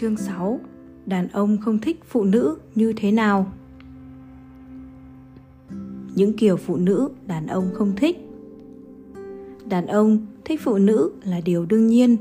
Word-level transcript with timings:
Chương 0.00 0.16
6 0.16 0.60
Đàn 1.06 1.28
ông 1.28 1.58
không 1.58 1.78
thích 1.78 2.00
phụ 2.04 2.24
nữ 2.24 2.56
như 2.74 2.92
thế 2.96 3.12
nào? 3.12 3.52
Những 6.14 6.32
kiểu 6.32 6.56
phụ 6.56 6.76
nữ 6.76 7.08
đàn 7.26 7.46
ông 7.46 7.70
không 7.74 7.92
thích. 7.96 8.16
Đàn 9.68 9.86
ông 9.86 10.26
thích 10.44 10.60
phụ 10.62 10.78
nữ 10.78 11.12
là 11.24 11.40
điều 11.40 11.66
đương 11.66 11.86
nhiên, 11.86 12.16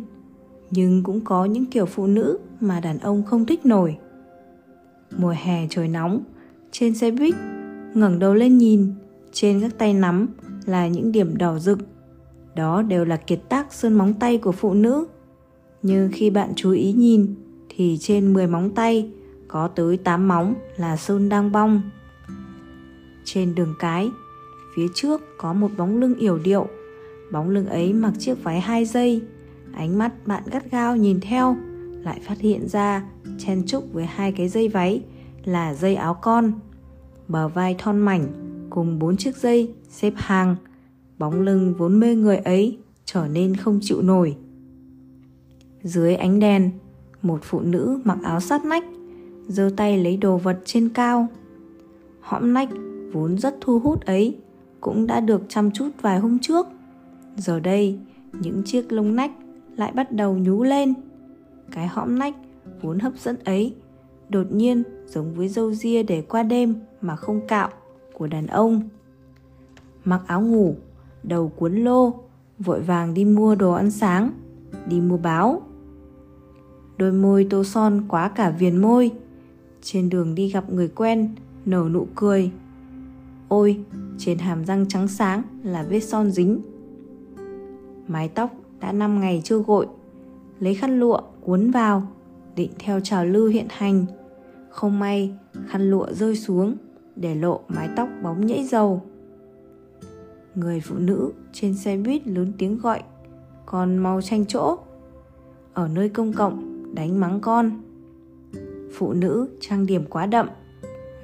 Nhưng 0.72 1.04
cũng 1.04 1.22
có 1.22 1.46
những 1.46 1.66
kiểu 1.66 1.86
phụ 1.86 2.08
nữ 2.08 2.40
mà 2.60 2.80
đàn 2.80 3.00
ông 3.00 3.24
không 3.24 3.46
thích 3.46 3.66
nổi. 3.66 3.98
Mùa 5.18 5.34
hè 5.44 5.68
trời 5.70 5.88
nóng, 5.88 6.24
Trên 6.72 6.96
xe 6.96 7.12
buýt, 7.12 7.36
ngẩng 7.94 8.20
đầu 8.20 8.34
lên 8.34 8.58
nhìn, 8.58 8.94
Trên 9.32 9.62
các 9.62 9.78
tay 9.78 9.94
nắm 9.94 10.28
là 10.66 10.88
những 10.88 11.12
điểm 11.12 11.38
đỏ 11.38 11.60
rực. 11.60 11.80
Đó 12.56 12.82
đều 12.82 13.06
là 13.06 13.18
kiệt 13.18 13.40
tác 13.50 13.74
sơn 13.74 13.94
móng 13.94 14.14
tay 14.14 14.38
của 14.38 14.52
phụ 14.52 14.74
nữ. 14.74 15.06
Nhưng 15.84 16.10
khi 16.14 16.30
bạn 16.30 16.54
chú 16.56 16.72
ý 16.72 16.94
nhìn 16.94 17.36
thì 17.76 17.98
trên 18.00 18.34
10 18.34 18.48
móng 18.48 18.70
tay 18.76 19.10
có 19.48 19.68
tới 19.68 19.98
8 19.98 20.28
móng 20.28 20.56
là 20.78 20.98
sơn 20.98 21.30
đang 21.30 21.52
bong. 21.52 21.82
Trên 23.24 23.56
đường 23.56 23.76
cái, 23.80 24.10
phía 24.76 24.88
trước 24.94 25.22
có 25.38 25.54
một 25.54 25.72
bóng 25.78 25.98
lưng 25.98 26.16
yểu 26.16 26.38
điệu. 26.38 26.68
Bóng 27.32 27.50
lưng 27.50 27.66
ấy 27.66 27.94
mặc 27.94 28.14
chiếc 28.20 28.44
váy 28.44 28.60
hai 28.62 28.86
dây. 28.86 29.22
Ánh 29.74 29.98
mắt 29.98 30.28
bạn 30.28 30.44
gắt 30.52 30.72
gao 30.72 30.96
nhìn 30.96 31.20
theo, 31.22 31.58
lại 32.04 32.20
phát 32.28 32.40
hiện 32.40 32.68
ra 32.68 33.04
chen 33.38 33.66
trúc 33.68 33.94
với 33.94 34.06
hai 34.06 34.32
cái 34.32 34.50
dây 34.50 34.68
váy 34.68 35.04
là 35.44 35.74
dây 35.74 35.96
áo 35.96 36.14
con. 36.22 36.52
Bờ 37.28 37.48
vai 37.48 37.76
thon 37.78 37.98
mảnh 37.98 38.28
cùng 38.70 39.00
bốn 39.00 39.18
chiếc 39.18 39.38
dây 39.38 39.74
xếp 39.90 40.14
hàng. 40.16 40.56
Bóng 41.18 41.42
lưng 41.42 41.74
vốn 41.78 42.00
mê 42.00 42.16
người 42.16 42.38
ấy 42.38 42.78
trở 43.06 43.28
nên 43.28 43.56
không 43.56 43.80
chịu 43.82 44.02
nổi. 44.02 44.36
Dưới 45.84 46.16
ánh 46.16 46.40
đèn, 46.40 46.72
một 47.26 47.40
phụ 47.44 47.60
nữ 47.60 48.00
mặc 48.04 48.18
áo 48.24 48.40
sát 48.40 48.66
nách, 48.66 48.84
giơ 49.48 49.70
tay 49.78 49.98
lấy 49.98 50.18
đồ 50.18 50.38
vật 50.38 50.60
trên 50.66 50.90
cao. 50.90 51.28
Hõm 52.22 52.54
nách 52.54 52.70
vốn 53.12 53.38
rất 53.38 53.58
thu 53.62 53.80
hút 53.80 54.06
ấy, 54.06 54.38
cũng 54.82 55.08
đã 55.08 55.20
được 55.20 55.42
chăm 55.48 55.72
chút 55.72 55.90
vài 56.02 56.20
hôm 56.20 56.40
trước. 56.40 56.68
Giờ 57.38 57.60
đây, 57.60 58.00
những 58.34 58.64
chiếc 58.66 58.92
lông 58.92 59.16
nách 59.16 59.32
lại 59.76 59.92
bắt 59.96 60.12
đầu 60.12 60.38
nhú 60.38 60.64
lên. 60.64 60.94
Cái 61.72 61.88
hõm 61.88 62.20
nách 62.20 62.36
vốn 62.82 63.00
hấp 63.00 63.14
dẫn 63.18 63.36
ấy, 63.46 63.76
đột 64.30 64.52
nhiên 64.52 64.84
giống 65.08 65.34
với 65.34 65.48
râu 65.48 65.74
ria 65.74 66.04
để 66.04 66.22
qua 66.22 66.44
đêm 66.44 66.76
mà 67.02 67.16
không 67.16 67.48
cạo 67.48 67.70
của 68.14 68.28
đàn 68.28 68.48
ông. 68.48 68.82
Mặc 70.04 70.22
áo 70.28 70.42
ngủ, 70.42 70.76
đầu 71.24 71.48
cuốn 71.48 71.76
lô, 71.76 72.14
vội 72.60 72.82
vàng 72.82 73.14
đi 73.14 73.26
mua 73.26 73.56
đồ 73.56 73.72
ăn 73.72 73.92
sáng, 73.92 74.32
đi 74.88 75.02
mua 75.02 75.18
báo 75.18 75.62
đôi 76.98 77.12
môi 77.12 77.48
tô 77.50 77.64
son 77.64 78.02
quá 78.08 78.30
cả 78.30 78.50
viền 78.50 78.78
môi. 78.78 79.12
Trên 79.82 80.10
đường 80.10 80.36
đi 80.36 80.50
gặp 80.50 80.74
người 80.74 80.88
quen, 80.88 81.36
nở 81.66 81.90
nụ 81.92 82.08
cười. 82.16 82.52
Ôi, 83.48 83.80
trên 84.18 84.38
hàm 84.38 84.66
răng 84.66 84.86
trắng 84.88 85.08
sáng 85.08 85.42
là 85.64 85.84
vết 85.84 86.00
son 86.00 86.32
dính. 86.32 86.62
Mái 88.08 88.30
tóc 88.30 88.52
đã 88.80 88.92
5 88.92 89.20
ngày 89.20 89.42
chưa 89.44 89.58
gội. 89.58 89.88
Lấy 90.60 90.76
khăn 90.76 91.00
lụa 91.00 91.22
cuốn 91.42 91.72
vào, 91.72 92.08
định 92.56 92.72
theo 92.80 93.00
trào 93.00 93.26
lưu 93.26 93.48
hiện 93.48 93.68
hành. 93.70 94.06
Không 94.70 95.00
may, 95.00 95.34
khăn 95.68 95.92
lụa 95.92 96.08
rơi 96.12 96.36
xuống, 96.36 96.76
để 97.16 97.36
lộ 97.36 97.60
mái 97.68 97.90
tóc 97.96 98.10
bóng 98.24 98.46
nhễ 98.46 98.64
dầu. 98.64 99.02
Người 100.56 100.80
phụ 100.80 100.96
nữ 100.98 101.32
trên 101.54 101.74
xe 101.74 101.98
buýt 101.98 102.28
lớn 102.28 102.54
tiếng 102.58 102.78
gọi, 102.78 103.04
còn 103.66 103.98
mau 103.98 104.22
tranh 104.22 104.46
chỗ. 104.46 104.78
Ở 105.74 105.88
nơi 105.88 106.10
công 106.10 106.34
cộng 106.34 106.75
đánh 106.96 107.20
mắng 107.20 107.40
con. 107.42 107.82
Phụ 108.94 109.14
nữ 109.14 109.50
trang 109.60 109.86
điểm 109.86 110.06
quá 110.06 110.26
đậm, 110.26 110.50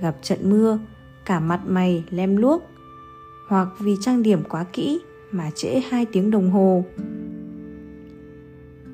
gặp 0.02 0.18
trận 0.22 0.50
mưa, 0.50 0.80
cả 1.26 1.40
mặt 1.40 1.62
mày 1.68 2.04
lem 2.10 2.38
luốc. 2.38 2.64
Hoặc 3.48 3.68
vì 3.80 3.96
trang 4.02 4.24
điểm 4.24 4.44
quá 4.50 4.66
kỹ 4.74 5.00
mà 5.32 5.52
trễ 5.56 5.80
hai 5.90 6.06
tiếng 6.06 6.32
đồng 6.32 6.52
hồ. 6.52 6.84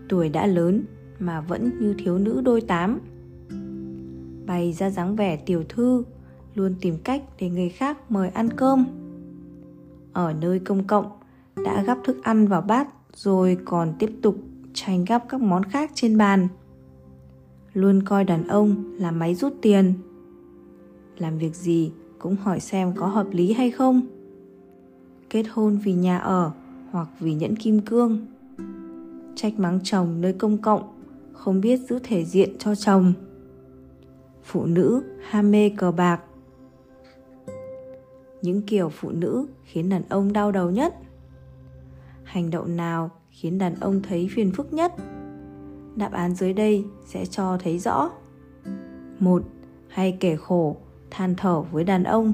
Tuổi 0.09 0.29
đã 0.29 0.45
lớn 0.45 0.83
mà 1.19 1.41
vẫn 1.41 1.71
như 1.79 1.95
thiếu 1.97 2.17
nữ 2.17 2.41
đôi 2.45 2.61
tám. 2.61 2.99
Bày 4.45 4.73
ra 4.73 4.89
dáng 4.89 5.15
vẻ 5.15 5.37
tiểu 5.37 5.63
thư, 5.69 6.03
luôn 6.55 6.75
tìm 6.81 6.97
cách 7.03 7.23
để 7.39 7.49
người 7.49 7.69
khác 7.69 8.11
mời 8.11 8.29
ăn 8.29 8.49
cơm. 8.55 8.85
Ở 10.13 10.33
nơi 10.33 10.59
công 10.59 10.83
cộng, 10.83 11.11
đã 11.65 11.83
gắp 11.83 11.97
thức 12.03 12.23
ăn 12.23 12.47
vào 12.47 12.61
bát, 12.61 12.87
rồi 13.13 13.57
còn 13.65 13.93
tiếp 13.99 14.09
tục 14.21 14.37
tranh 14.73 15.05
gắp 15.05 15.23
các 15.29 15.41
món 15.41 15.63
khác 15.63 15.91
trên 15.93 16.17
bàn 16.17 16.47
luôn 17.77 18.03
coi 18.03 18.23
đàn 18.23 18.47
ông 18.47 18.95
là 18.99 19.11
máy 19.11 19.35
rút 19.35 19.53
tiền. 19.61 19.93
Làm 21.17 21.37
việc 21.37 21.55
gì 21.55 21.91
cũng 22.19 22.35
hỏi 22.35 22.59
xem 22.59 22.93
có 22.95 23.07
hợp 23.07 23.27
lý 23.31 23.53
hay 23.53 23.71
không. 23.71 24.01
Kết 25.29 25.43
hôn 25.51 25.77
vì 25.83 25.93
nhà 25.93 26.17
ở 26.17 26.51
hoặc 26.91 27.07
vì 27.19 27.33
nhẫn 27.33 27.55
kim 27.55 27.79
cương. 27.79 28.25
Trách 29.35 29.59
mắng 29.59 29.79
chồng 29.83 30.21
nơi 30.21 30.33
công 30.33 30.57
cộng, 30.57 30.83
không 31.33 31.61
biết 31.61 31.77
giữ 31.77 31.99
thể 32.03 32.25
diện 32.25 32.57
cho 32.57 32.75
chồng. 32.75 33.13
Phụ 34.43 34.65
nữ 34.65 35.03
ham 35.29 35.51
mê 35.51 35.69
cờ 35.69 35.91
bạc. 35.91 36.21
Những 38.41 38.61
kiểu 38.61 38.89
phụ 38.89 39.11
nữ 39.11 39.47
khiến 39.63 39.89
đàn 39.89 40.01
ông 40.09 40.33
đau 40.33 40.51
đầu 40.51 40.71
nhất. 40.71 40.95
Hành 42.23 42.51
động 42.51 42.77
nào 42.77 43.11
khiến 43.29 43.57
đàn 43.57 43.75
ông 43.79 44.01
thấy 44.01 44.29
phiền 44.31 44.51
phức 44.51 44.73
nhất? 44.73 44.93
Đáp 45.97 46.11
án 46.11 46.35
dưới 46.35 46.53
đây 46.53 46.85
sẽ 47.05 47.25
cho 47.25 47.57
thấy 47.63 47.79
rõ. 47.79 48.09
một 49.19 49.43
Hay 49.87 50.17
kể 50.19 50.35
khổ, 50.35 50.77
than 51.11 51.35
thở 51.35 51.61
với 51.61 51.83
đàn 51.83 52.03
ông. 52.03 52.33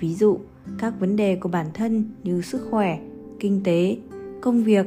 Ví 0.00 0.14
dụ, 0.14 0.38
các 0.78 1.00
vấn 1.00 1.16
đề 1.16 1.36
của 1.36 1.48
bản 1.48 1.66
thân 1.74 2.10
như 2.22 2.42
sức 2.42 2.66
khỏe, 2.70 2.98
kinh 3.40 3.60
tế, 3.64 3.96
công 4.40 4.64
việc 4.64 4.86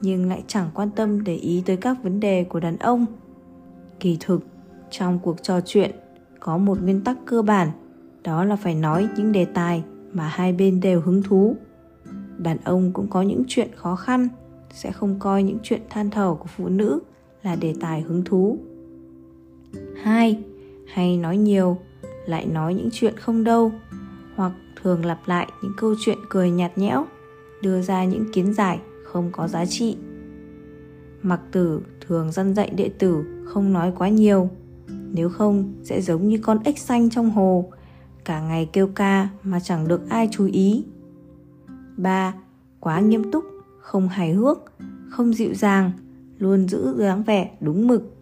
nhưng 0.00 0.28
lại 0.28 0.42
chẳng 0.46 0.70
quan 0.74 0.90
tâm 0.90 1.24
để 1.24 1.34
ý 1.34 1.62
tới 1.66 1.76
các 1.76 2.02
vấn 2.02 2.20
đề 2.20 2.44
của 2.44 2.60
đàn 2.60 2.76
ông. 2.76 3.06
Kỳ 4.00 4.16
thực, 4.20 4.46
trong 4.90 5.18
cuộc 5.18 5.42
trò 5.42 5.60
chuyện 5.60 5.90
có 6.40 6.58
một 6.58 6.82
nguyên 6.82 7.00
tắc 7.00 7.18
cơ 7.26 7.42
bản, 7.42 7.68
đó 8.24 8.44
là 8.44 8.56
phải 8.56 8.74
nói 8.74 9.08
những 9.16 9.32
đề 9.32 9.44
tài 9.44 9.84
mà 10.12 10.28
hai 10.28 10.52
bên 10.52 10.80
đều 10.80 11.00
hứng 11.00 11.22
thú. 11.22 11.56
Đàn 12.38 12.58
ông 12.64 12.92
cũng 12.92 13.08
có 13.08 13.22
những 13.22 13.42
chuyện 13.48 13.68
khó 13.76 13.96
khăn 13.96 14.28
sẽ 14.72 14.92
không 14.92 15.16
coi 15.18 15.42
những 15.42 15.58
chuyện 15.62 15.82
than 15.90 16.10
thở 16.10 16.34
của 16.40 16.46
phụ 16.56 16.68
nữ 16.68 17.00
là 17.42 17.56
đề 17.56 17.74
tài 17.80 18.00
hứng 18.00 18.24
thú. 18.24 18.58
2. 20.02 20.44
Hay 20.86 21.16
nói 21.16 21.36
nhiều, 21.36 21.78
lại 22.26 22.46
nói 22.46 22.74
những 22.74 22.88
chuyện 22.92 23.16
không 23.16 23.44
đâu, 23.44 23.72
hoặc 24.36 24.52
thường 24.82 25.04
lặp 25.04 25.18
lại 25.26 25.48
những 25.62 25.72
câu 25.76 25.94
chuyện 26.00 26.18
cười 26.28 26.50
nhạt 26.50 26.78
nhẽo, 26.78 27.06
đưa 27.62 27.82
ra 27.82 28.04
những 28.04 28.32
kiến 28.32 28.54
giải 28.54 28.80
không 29.04 29.28
có 29.32 29.48
giá 29.48 29.66
trị. 29.66 29.96
Mặc 31.22 31.40
tử 31.52 31.80
thường 32.00 32.32
dăn 32.32 32.54
dạy 32.54 32.70
đệ 32.76 32.90
tử 32.98 33.24
không 33.44 33.72
nói 33.72 33.92
quá 33.98 34.08
nhiều, 34.08 34.50
nếu 35.12 35.28
không 35.28 35.74
sẽ 35.82 36.00
giống 36.00 36.28
như 36.28 36.38
con 36.38 36.58
ếch 36.64 36.78
xanh 36.78 37.10
trong 37.10 37.30
hồ, 37.30 37.72
cả 38.24 38.40
ngày 38.40 38.68
kêu 38.72 38.86
ca 38.86 39.28
mà 39.42 39.60
chẳng 39.60 39.88
được 39.88 40.08
ai 40.08 40.28
chú 40.32 40.46
ý. 40.46 40.84
3. 41.96 42.34
Quá 42.80 43.00
nghiêm 43.00 43.30
túc 43.30 43.51
không 43.82 44.08
hài 44.08 44.32
hước, 44.32 44.58
không 45.10 45.32
dịu 45.34 45.54
dàng, 45.54 45.90
luôn 46.38 46.68
giữ 46.68 46.94
dáng 46.98 47.22
vẻ 47.22 47.50
đúng 47.60 47.86
mực. 47.86 48.16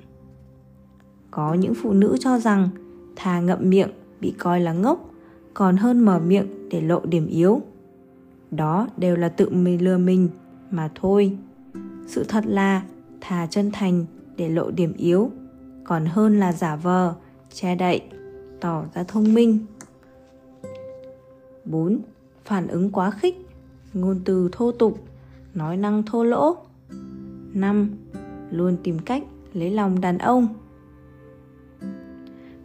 Có 1.31 1.55
những 1.55 1.75
phụ 1.75 1.93
nữ 1.93 2.17
cho 2.21 2.39
rằng 2.39 2.69
thà 3.17 3.41
ngậm 3.41 3.71
miệng 3.71 3.91
bị 4.21 4.35
coi 4.39 4.61
là 4.61 4.73
ngốc 4.73 5.11
còn 5.55 5.77
hơn 5.77 6.01
mở 6.01 6.21
miệng 6.27 6.69
để 6.71 6.81
lộ 6.81 7.01
điểm 7.05 7.27
yếu. 7.27 7.63
Đó 8.51 8.89
đều 8.97 9.17
là 9.17 9.29
tự 9.29 9.51
mình 9.51 9.85
lừa 9.85 9.99
mình 9.99 10.29
mà 10.71 10.91
thôi. 10.95 11.39
Sự 12.07 12.25
thật 12.25 12.45
là 12.47 12.83
thà 13.21 13.47
chân 13.47 13.71
thành 13.73 14.07
để 14.37 14.49
lộ 14.49 14.71
điểm 14.71 14.93
yếu 14.97 15.31
còn 15.85 16.07
hơn 16.07 16.41
là 16.41 16.53
giả 16.53 16.77
vờ, 16.77 17.15
che 17.53 17.75
đậy, 17.75 18.03
tỏ 18.61 18.85
ra 18.95 19.03
thông 19.03 19.35
minh. 19.35 19.59
4. 21.65 21.99
Phản 22.45 22.67
ứng 22.67 22.91
quá 22.91 23.11
khích, 23.11 23.37
ngôn 23.95 24.21
từ 24.25 24.49
thô 24.53 24.73
tục, 24.73 24.99
nói 25.55 25.77
năng 25.77 26.03
thô 26.03 26.25
lỗ 26.25 26.57
5. 27.55 27.91
Luôn 28.51 28.77
tìm 28.83 28.99
cách 28.99 29.23
lấy 29.55 29.71
lòng 29.71 30.01
đàn 30.01 30.19
ông 30.19 30.49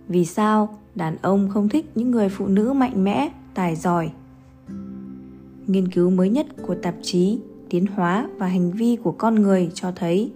Vì 0.08 0.26
sao 0.26 0.80
đàn 0.96 1.18
ông 1.22 1.50
không 1.50 1.70
thích 1.70 1.86
những 1.96 2.12
người 2.12 2.30
phụ 2.30 2.48
nữ 2.48 2.74
mạnh 2.74 3.04
mẽ, 3.04 3.32
tài 3.54 3.76
giỏi? 3.76 4.12
Nghiên 5.68 5.88
cứu 5.88 6.10
mới 6.10 6.30
nhất 6.30 6.48
của 6.68 6.76
tạp 6.76 6.96
chí 7.02 7.40
Tiến 7.70 7.86
hóa 7.86 8.30
và 8.38 8.48
hành 8.48 8.72
vi 8.72 8.98
của 9.04 9.12
con 9.12 9.36
người 9.36 9.72
cho 9.74 9.92
thấy 9.92 10.32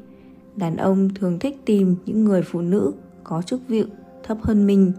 đàn 0.55 0.77
ông 0.77 1.09
thường 1.13 1.39
thích 1.39 1.61
tìm 1.65 1.95
những 2.05 2.25
người 2.25 2.41
phụ 2.41 2.61
nữ 2.61 2.93
có 3.23 3.41
chức 3.41 3.61
vụ 3.67 3.81
thấp 4.23 4.37
hơn 4.41 4.67
mình. 4.67 4.91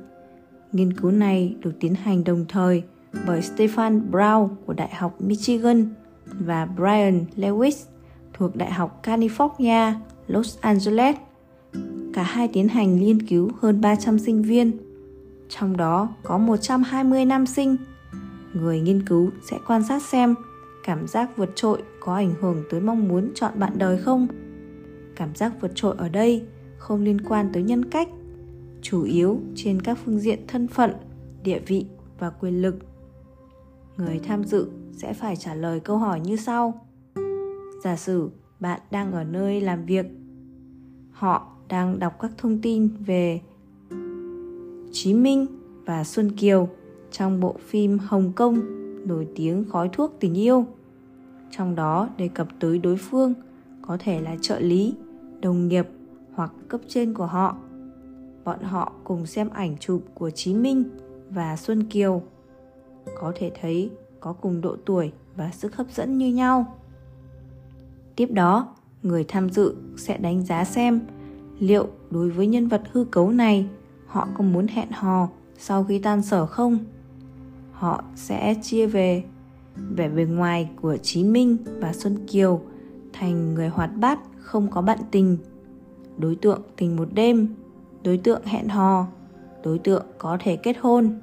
Nghiên 0.73 0.93
cứu 0.93 1.11
này 1.11 1.57
được 1.61 1.73
tiến 1.81 1.95
hành 1.95 2.25
đồng 2.25 2.45
thời 2.49 2.83
bởi 3.27 3.41
Stefan 3.41 4.11
Brown 4.11 4.49
của 4.67 4.73
Đại 4.73 4.95
học 4.95 5.21
Michigan 5.21 5.89
và 6.39 6.69
Brian 6.77 7.25
Lewis 7.37 7.85
thuộc 8.33 8.57
Đại 8.57 8.73
học 8.73 9.01
California, 9.03 9.93
Los 10.27 10.59
Angeles. 10.61 11.17
cả 12.13 12.23
hai 12.23 12.49
tiến 12.49 12.69
hành 12.69 12.97
nghiên 12.97 13.23
cứu 13.27 13.51
hơn 13.61 13.81
300 13.81 14.19
sinh 14.19 14.43
viên. 14.43 14.73
Trong 15.49 15.77
đó 15.77 16.09
có 16.23 16.39
120 16.39 17.25
nam 17.25 17.47
sinh. 17.47 17.77
Người 18.55 18.81
nghiên 18.81 19.07
cứu 19.07 19.31
sẽ 19.51 19.59
quan 19.67 19.83
sát 19.89 20.03
xem 20.03 20.35
cảm 20.85 21.07
giác 21.07 21.37
vượt 21.37 21.51
trội 21.55 21.83
có 22.01 22.15
ảnh 22.15 22.35
hưởng 22.41 22.65
tới 22.71 22.81
mong 22.81 23.09
muốn 23.09 23.31
chọn 23.35 23.53
bạn 23.59 23.73
đời 23.77 23.99
không. 23.99 24.27
Cảm 25.17 25.35
giác 25.35 25.53
vượt 25.61 25.73
trội 25.75 25.95
ở 25.99 26.09
đây 26.09 26.43
không 26.79 27.03
liên 27.03 27.21
quan 27.21 27.51
tới 27.53 27.63
nhân 27.63 27.85
cách, 27.85 28.09
chủ 28.83 29.03
yếu 29.03 29.41
trên 29.55 29.83
các 29.83 29.99
phương 30.05 30.19
diện 30.19 30.39
thân 30.49 30.69
phận, 30.69 30.91
địa 31.43 31.59
vị 31.67 31.87
và 32.19 32.31
quyền 32.31 32.63
lực. 32.63 32.77
Người 33.97 34.19
tham 34.19 34.45
dự 34.45 34.69
sẽ 34.93 35.13
phải 35.13 35.37
trả 35.37 35.55
lời 35.55 35.81
câu 35.81 35.99
hỏi 35.99 36.21
như 36.21 36.37
sau. 36.37 36.87
Giả 37.85 37.97
sử 37.97 38.31
bạn 38.61 38.81
đang 38.91 39.13
ở 39.13 39.25
nơi 39.25 39.61
làm 39.61 39.87
việc, 39.87 40.07
họ 41.11 41.53
đang 41.69 41.99
đọc 41.99 42.17
các 42.21 42.31
thông 42.39 42.59
tin 42.63 42.89
về 43.07 43.41
Chí 44.93 45.15
Minh 45.15 45.47
và 45.87 46.05
Xuân 46.05 46.37
Kiều 46.37 46.69
trong 47.11 47.41
bộ 47.41 47.57
phim 47.67 47.99
Hồng 47.99 48.33
Kông 48.33 48.61
nổi 49.09 49.29
tiếng 49.37 49.65
khói 49.71 49.89
thuốc 49.93 50.17
tình 50.21 50.35
yêu. 50.35 50.65
Trong 51.51 51.75
đó 51.75 52.09
đề 52.17 52.29
cập 52.29 52.49
tới 52.61 52.79
đối 52.79 52.97
phương 52.97 53.35
có 53.83 53.97
thể 54.01 54.21
là 54.21 54.37
trợ 54.41 54.61
lý, 54.61 54.95
đồng 55.41 55.69
nghiệp 55.69 55.89
hoặc 56.33 56.53
cấp 56.69 56.81
trên 56.89 57.15
của 57.15 57.27
họ. 57.27 57.57
Bọn 58.45 58.63
họ 58.63 58.93
cùng 59.05 59.27
xem 59.27 59.49
ảnh 59.49 59.77
chụp 59.81 60.03
của 60.15 60.31
Chí 60.31 60.55
Minh 60.55 60.85
và 61.31 61.57
Xuân 61.57 61.85
Kiều. 61.85 62.23
Có 63.21 63.33
thể 63.37 63.53
thấy 63.61 63.91
có 64.21 64.33
cùng 64.33 64.61
độ 64.61 64.77
tuổi 64.87 65.13
và 65.37 65.51
sức 65.51 65.77
hấp 65.77 65.87
dẫn 65.91 66.19
như 66.19 66.33
nhau. 66.33 66.79
Tiếp 68.17 68.27
đó, 68.33 68.75
người 69.03 69.25
tham 69.29 69.51
dự 69.51 69.75
sẽ 69.97 70.19
đánh 70.19 70.43
giá 70.43 70.65
xem 70.65 71.01
liệu 71.59 71.89
đối 72.11 72.31
với 72.31 72.47
nhân 72.47 72.69
vật 72.69 72.83
hư 72.93 73.05
cấu 73.05 73.31
này 73.31 73.67
họ 74.07 74.29
có 74.35 74.45
muốn 74.45 74.67
hẹn 74.67 74.91
hò 74.91 75.29
sau 75.59 75.85
khi 75.85 75.99
tan 75.99 76.23
sở 76.23 76.47
không? 76.47 76.79
Họ 77.73 78.05
sẽ 78.17 78.55
chia 78.63 78.87
về 78.87 79.25
vẻ 79.77 80.09
bề 80.09 80.25
ngoài 80.25 80.71
của 80.81 80.97
Chí 80.97 81.25
Minh 81.25 81.57
và 81.81 81.93
Xuân 81.93 82.27
Kiều 82.27 82.61
thành 83.13 83.55
người 83.55 83.69
hoạt 83.69 83.91
bát 83.97 84.19
không 84.39 84.71
có 84.71 84.83
bạn 84.83 84.99
tình. 85.11 85.39
Đối 86.19 86.35
tượng 86.35 86.63
tình 86.77 86.97
một 86.97 87.09
đêm 87.13 87.55
đối 88.05 88.19
tượng 88.19 88.43
hẹn 88.45 88.69
hò 88.69 89.07
đối 89.65 89.79
tượng 89.79 90.07
có 90.19 90.37
thể 90.41 90.57
kết 90.57 90.77
hôn 90.81 91.21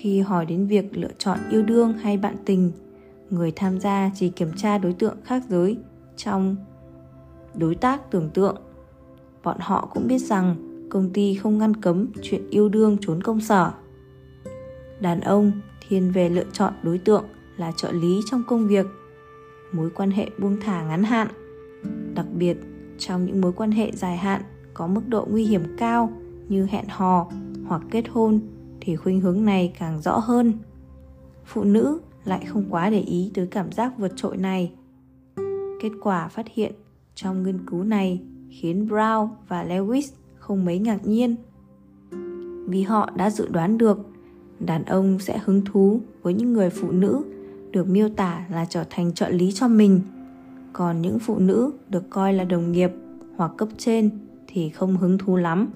khi 0.00 0.20
hỏi 0.20 0.46
đến 0.46 0.66
việc 0.66 0.96
lựa 0.96 1.10
chọn 1.18 1.38
yêu 1.50 1.62
đương 1.62 1.92
hay 1.92 2.16
bạn 2.16 2.36
tình, 2.44 2.72
người 3.30 3.52
tham 3.56 3.80
gia 3.80 4.10
chỉ 4.14 4.28
kiểm 4.28 4.52
tra 4.56 4.78
đối 4.78 4.92
tượng 4.92 5.16
khác 5.24 5.42
giới 5.48 5.76
trong 6.16 6.56
đối 7.54 7.74
tác 7.74 8.10
tưởng 8.10 8.30
tượng. 8.34 8.56
Bọn 9.44 9.56
họ 9.60 9.88
cũng 9.94 10.08
biết 10.08 10.18
rằng 10.18 10.56
công 10.90 11.10
ty 11.10 11.34
không 11.34 11.58
ngăn 11.58 11.76
cấm 11.76 12.06
chuyện 12.22 12.50
yêu 12.50 12.68
đương 12.68 12.96
trốn 13.00 13.22
công 13.22 13.40
sở. 13.40 13.70
Đàn 15.00 15.20
ông 15.20 15.52
thiên 15.88 16.12
về 16.12 16.28
lựa 16.28 16.46
chọn 16.52 16.72
đối 16.82 16.98
tượng 16.98 17.24
là 17.56 17.72
trợ 17.76 17.92
lý 17.92 18.20
trong 18.30 18.42
công 18.48 18.68
việc, 18.68 18.86
mối 19.72 19.90
quan 19.90 20.10
hệ 20.10 20.30
buông 20.38 20.56
thả 20.60 20.82
ngắn 20.82 21.04
hạn. 21.04 21.28
Đặc 22.14 22.26
biệt, 22.34 22.56
trong 22.98 23.26
những 23.26 23.40
mối 23.40 23.52
quan 23.52 23.70
hệ 23.70 23.92
dài 23.92 24.16
hạn 24.16 24.42
có 24.74 24.86
mức 24.86 25.08
độ 25.08 25.26
nguy 25.30 25.44
hiểm 25.44 25.62
cao 25.76 26.12
như 26.48 26.66
hẹn 26.70 26.84
hò 26.88 27.30
hoặc 27.66 27.82
kết 27.90 28.08
hôn 28.08 28.40
thì 28.88 28.96
khuynh 28.96 29.20
hướng 29.20 29.44
này 29.44 29.72
càng 29.78 30.00
rõ 30.00 30.18
hơn. 30.18 30.52
Phụ 31.44 31.64
nữ 31.64 32.00
lại 32.24 32.44
không 32.44 32.64
quá 32.70 32.90
để 32.90 33.00
ý 33.00 33.30
tới 33.34 33.46
cảm 33.46 33.72
giác 33.72 33.92
vượt 33.98 34.12
trội 34.16 34.36
này. 34.36 34.72
Kết 35.82 35.90
quả 36.02 36.28
phát 36.28 36.46
hiện 36.54 36.72
trong 37.14 37.42
nghiên 37.42 37.66
cứu 37.66 37.84
này 37.84 38.20
khiến 38.50 38.88
brown 38.88 39.28
và 39.48 39.64
lewis 39.64 40.12
không 40.38 40.64
mấy 40.64 40.78
ngạc 40.78 41.06
nhiên. 41.06 41.36
Vì 42.66 42.82
họ 42.82 43.10
đã 43.16 43.30
dự 43.30 43.48
đoán 43.48 43.78
được 43.78 43.98
đàn 44.60 44.84
ông 44.84 45.18
sẽ 45.18 45.40
hứng 45.44 45.64
thú 45.64 46.00
với 46.22 46.34
những 46.34 46.52
người 46.52 46.70
phụ 46.70 46.90
nữ 46.90 47.22
được 47.70 47.88
miêu 47.88 48.08
tả 48.08 48.46
là 48.50 48.64
trở 48.64 48.84
thành 48.90 49.12
trợ 49.12 49.28
lý 49.28 49.52
cho 49.52 49.68
mình. 49.68 50.00
Còn 50.72 51.02
những 51.02 51.18
phụ 51.18 51.38
nữ 51.38 51.72
được 51.88 52.10
coi 52.10 52.32
là 52.32 52.44
đồng 52.44 52.72
nghiệp 52.72 52.90
hoặc 53.36 53.52
cấp 53.56 53.68
trên 53.78 54.10
thì 54.46 54.68
không 54.68 54.96
hứng 54.96 55.18
thú 55.18 55.36
lắm. 55.36 55.68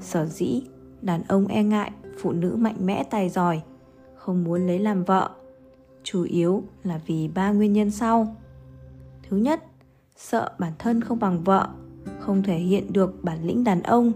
Sở 0.00 0.26
dĩ 0.26 0.62
đàn 1.02 1.22
ông 1.28 1.46
e 1.46 1.64
ngại 1.64 1.92
phụ 2.18 2.32
nữ 2.32 2.56
mạnh 2.56 2.76
mẽ 2.86 3.04
tài 3.10 3.28
giỏi, 3.28 3.62
không 4.14 4.44
muốn 4.44 4.66
lấy 4.66 4.78
làm 4.78 5.04
vợ, 5.04 5.30
chủ 6.02 6.22
yếu 6.22 6.62
là 6.82 7.00
vì 7.06 7.28
ba 7.28 7.52
nguyên 7.52 7.72
nhân 7.72 7.90
sau. 7.90 8.36
Thứ 9.28 9.36
nhất, 9.36 9.64
sợ 10.16 10.50
bản 10.58 10.72
thân 10.78 11.00
không 11.00 11.18
bằng 11.18 11.44
vợ, 11.44 11.68
không 12.18 12.42
thể 12.42 12.58
hiện 12.58 12.92
được 12.92 13.24
bản 13.24 13.38
lĩnh 13.42 13.64
đàn 13.64 13.82
ông. 13.82 14.12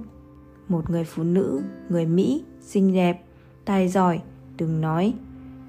Một 0.69 0.91
người 0.91 1.05
phụ 1.05 1.23
nữ, 1.23 1.63
người 1.89 2.07
mỹ, 2.07 2.45
xinh 2.61 2.95
đẹp, 2.95 3.25
tài 3.65 3.89
giỏi, 3.89 4.21
đừng 4.57 4.81
nói. 4.81 5.15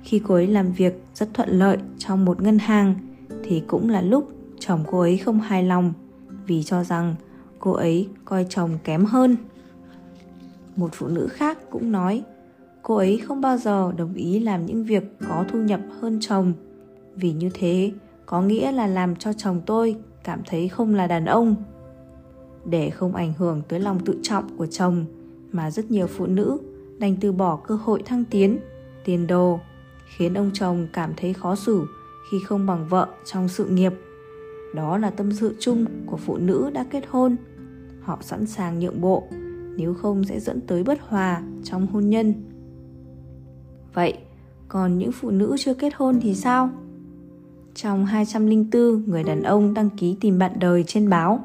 Khi 0.03 0.21
cô 0.27 0.35
ấy 0.35 0.47
làm 0.47 0.71
việc 0.71 1.03
rất 1.13 1.29
thuận 1.33 1.49
lợi 1.49 1.77
trong 1.97 2.25
một 2.25 2.41
ngân 2.41 2.59
hàng, 2.59 2.95
thì 3.43 3.63
cũng 3.67 3.89
là 3.89 4.01
lúc 4.01 4.31
chồng 4.59 4.83
cô 4.91 4.99
ấy 4.99 5.17
không 5.17 5.39
hài 5.39 5.63
lòng, 5.63 5.93
vì 6.47 6.63
cho 6.63 6.83
rằng 6.83 7.15
cô 7.59 7.71
ấy 7.71 8.09
coi 8.25 8.45
chồng 8.49 8.77
kém 8.83 9.05
hơn 9.05 9.35
một 10.75 10.89
phụ 10.93 11.07
nữ 11.07 11.27
khác 11.27 11.57
cũng 11.69 11.91
nói, 11.91 12.23
cô 12.81 12.95
ấy 12.95 13.17
không 13.17 13.41
bao 13.41 13.57
giờ 13.57 13.91
đồng 13.97 14.13
ý 14.13 14.39
làm 14.39 14.65
những 14.65 14.83
việc 14.83 15.03
có 15.29 15.45
thu 15.51 15.59
nhập 15.59 15.79
hơn 15.99 16.17
chồng. 16.21 16.53
Vì 17.15 17.31
như 17.31 17.49
thế, 17.53 17.91
có 18.25 18.41
nghĩa 18.41 18.71
là 18.71 18.87
làm 18.87 19.15
cho 19.15 19.33
chồng 19.33 19.61
tôi 19.65 19.95
cảm 20.23 20.41
thấy 20.45 20.67
không 20.67 20.95
là 20.95 21.07
đàn 21.07 21.25
ông. 21.25 21.55
Để 22.65 22.89
không 22.89 23.15
ảnh 23.15 23.33
hưởng 23.37 23.61
tới 23.67 23.79
lòng 23.79 23.99
tự 24.05 24.19
trọng 24.21 24.57
của 24.57 24.65
chồng, 24.65 25.05
mà 25.51 25.71
rất 25.71 25.91
nhiều 25.91 26.07
phụ 26.07 26.25
nữ 26.25 26.57
đành 26.99 27.15
từ 27.21 27.31
bỏ 27.31 27.55
cơ 27.55 27.75
hội 27.75 28.03
thăng 28.05 28.23
tiến, 28.25 28.59
tiền 29.05 29.27
đồ, 29.27 29.59
khiến 30.17 30.33
ông 30.33 30.51
chồng 30.53 30.87
cảm 30.93 31.13
thấy 31.17 31.33
khó 31.33 31.55
xử 31.55 31.85
khi 32.31 32.37
không 32.45 32.65
bằng 32.65 32.87
vợ 32.87 33.07
trong 33.25 33.47
sự 33.47 33.65
nghiệp. 33.65 33.93
Đó 34.75 34.97
là 34.97 35.09
tâm 35.09 35.31
sự 35.31 35.55
chung 35.59 35.85
của 36.05 36.17
phụ 36.17 36.37
nữ 36.37 36.69
đã 36.73 36.85
kết 36.89 37.03
hôn. 37.09 37.35
Họ 38.01 38.17
sẵn 38.21 38.45
sàng 38.45 38.79
nhượng 38.79 39.01
bộ 39.01 39.23
nếu 39.77 39.93
không 39.93 40.23
sẽ 40.23 40.39
dẫn 40.39 40.61
tới 40.61 40.83
bất 40.83 40.99
hòa 41.07 41.41
trong 41.63 41.87
hôn 41.87 42.09
nhân 42.09 42.33
vậy 43.93 44.13
còn 44.67 44.97
những 44.97 45.11
phụ 45.11 45.29
nữ 45.29 45.55
chưa 45.59 45.73
kết 45.73 45.93
hôn 45.95 46.19
thì 46.21 46.35
sao 46.35 46.69
trong 47.75 48.05
204 48.05 49.03
người 49.05 49.23
đàn 49.23 49.43
ông 49.43 49.73
đăng 49.73 49.89
ký 49.89 50.15
tìm 50.19 50.39
bạn 50.39 50.51
đời 50.59 50.83
trên 50.87 51.09
báo 51.09 51.43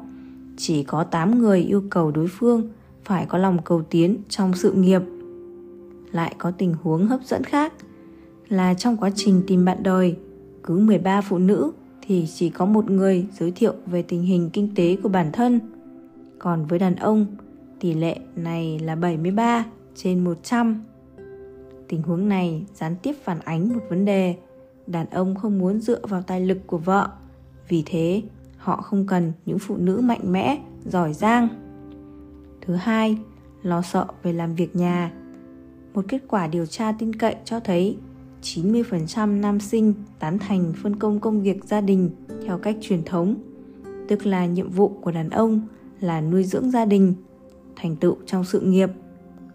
chỉ 0.57 0.83
có 0.83 1.03
8 1.03 1.39
người 1.39 1.61
yêu 1.61 1.83
cầu 1.89 2.11
đối 2.11 2.27
phương 2.27 2.69
phải 3.03 3.25
có 3.25 3.37
lòng 3.37 3.57
cầu 3.63 3.81
tiến 3.81 4.17
trong 4.29 4.53
sự 4.53 4.71
nghiệp. 4.71 5.01
Lại 6.11 6.35
có 6.37 6.51
tình 6.51 6.75
huống 6.83 7.07
hấp 7.07 7.23
dẫn 7.23 7.43
khác 7.43 7.73
là 8.49 8.73
trong 8.73 8.97
quá 8.97 9.09
trình 9.15 9.41
tìm 9.47 9.65
bạn 9.65 9.83
đời, 9.83 10.15
cứ 10.63 10.79
13 10.79 11.21
phụ 11.21 11.37
nữ 11.37 11.71
thì 12.01 12.27
chỉ 12.35 12.49
có 12.49 12.65
một 12.65 12.91
người 12.91 13.25
giới 13.39 13.51
thiệu 13.51 13.73
về 13.85 14.01
tình 14.01 14.23
hình 14.23 14.49
kinh 14.53 14.75
tế 14.75 14.97
của 15.03 15.09
bản 15.09 15.31
thân. 15.31 15.59
Còn 16.39 16.65
với 16.65 16.79
đàn 16.79 16.95
ông, 16.95 17.25
tỷ 17.79 17.93
lệ 17.93 18.19
này 18.35 18.79
là 18.79 18.95
73 18.95 19.65
trên 19.95 20.23
100. 20.23 20.83
Tình 21.87 22.01
huống 22.01 22.29
này 22.29 22.65
gián 22.73 22.95
tiếp 23.03 23.15
phản 23.23 23.39
ánh 23.39 23.73
một 23.73 23.81
vấn 23.89 24.05
đề, 24.05 24.35
đàn 24.87 25.09
ông 25.09 25.35
không 25.35 25.59
muốn 25.59 25.79
dựa 25.79 26.05
vào 26.05 26.21
tài 26.21 26.41
lực 26.41 26.57
của 26.67 26.77
vợ. 26.77 27.09
Vì 27.67 27.83
thế, 27.85 28.21
họ 28.57 28.81
không 28.81 29.07
cần 29.07 29.33
những 29.45 29.59
phụ 29.59 29.77
nữ 29.77 29.99
mạnh 29.99 30.31
mẽ 30.31 30.57
giỏi 30.85 31.13
giang 31.13 31.47
thứ 32.67 32.75
hai 32.75 33.17
lo 33.63 33.81
sợ 33.81 34.05
về 34.23 34.33
làm 34.33 34.55
việc 34.55 34.75
nhà 34.75 35.11
một 35.93 36.05
kết 36.07 36.21
quả 36.27 36.47
điều 36.47 36.65
tra 36.65 36.91
tin 36.91 37.15
cậy 37.15 37.35
cho 37.45 37.59
thấy 37.59 37.97
90% 38.41 39.39
nam 39.39 39.59
sinh 39.59 39.93
tán 40.19 40.39
thành 40.39 40.73
phân 40.83 40.95
công 40.95 41.19
công 41.19 41.41
việc 41.41 41.63
gia 41.63 41.81
đình 41.81 42.09
theo 42.45 42.57
cách 42.57 42.77
truyền 42.81 43.03
thống, 43.03 43.35
tức 44.07 44.25
là 44.25 44.45
nhiệm 44.45 44.69
vụ 44.69 44.87
của 45.01 45.11
đàn 45.11 45.29
ông 45.29 45.61
là 45.99 46.21
nuôi 46.21 46.43
dưỡng 46.43 46.71
gia 46.71 46.85
đình, 46.85 47.13
thành 47.81 47.95
tựu 47.95 48.17
trong 48.25 48.43
sự 48.43 48.59
nghiệp, 48.59 48.89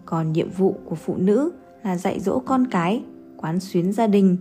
còn 0.06 0.32
nhiệm 0.32 0.50
vụ 0.50 0.76
của 0.84 0.94
phụ 0.94 1.16
nữ 1.16 1.50
là 1.84 1.96
dạy 1.96 2.20
dỗ 2.20 2.38
con 2.38 2.66
cái, 2.70 3.04
quán 3.36 3.60
xuyến 3.60 3.92
gia 3.92 4.06
đình. 4.06 4.36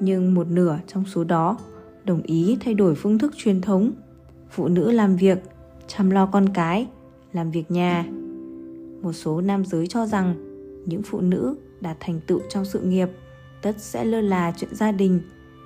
Nhưng 0.00 0.34
một 0.34 0.46
nửa 0.46 0.78
trong 0.86 1.04
số 1.04 1.24
đó 1.24 1.58
đồng 2.04 2.22
ý 2.22 2.56
thay 2.60 2.74
đổi 2.74 2.94
phương 2.94 3.18
thức 3.18 3.32
truyền 3.36 3.60
thống. 3.60 3.92
Phụ 4.50 4.68
nữ 4.68 4.90
làm 4.90 5.16
việc 5.16 5.38
chăm 5.86 6.10
lo 6.10 6.26
con 6.26 6.48
cái 6.48 6.86
làm 7.32 7.50
việc 7.50 7.70
nhà. 7.70 8.04
Một 9.02 9.12
số 9.12 9.40
nam 9.40 9.64
giới 9.64 9.86
cho 9.86 10.06
rằng 10.06 10.34
những 10.86 11.02
phụ 11.02 11.20
nữ 11.20 11.56
đạt 11.80 11.96
thành 12.00 12.20
tựu 12.26 12.40
trong 12.48 12.64
sự 12.64 12.80
nghiệp 12.80 13.08
tất 13.62 13.74
sẽ 13.78 14.04
lơ 14.04 14.20
là 14.20 14.52
chuyện 14.56 14.74
gia 14.74 14.92
đình 14.92 15.20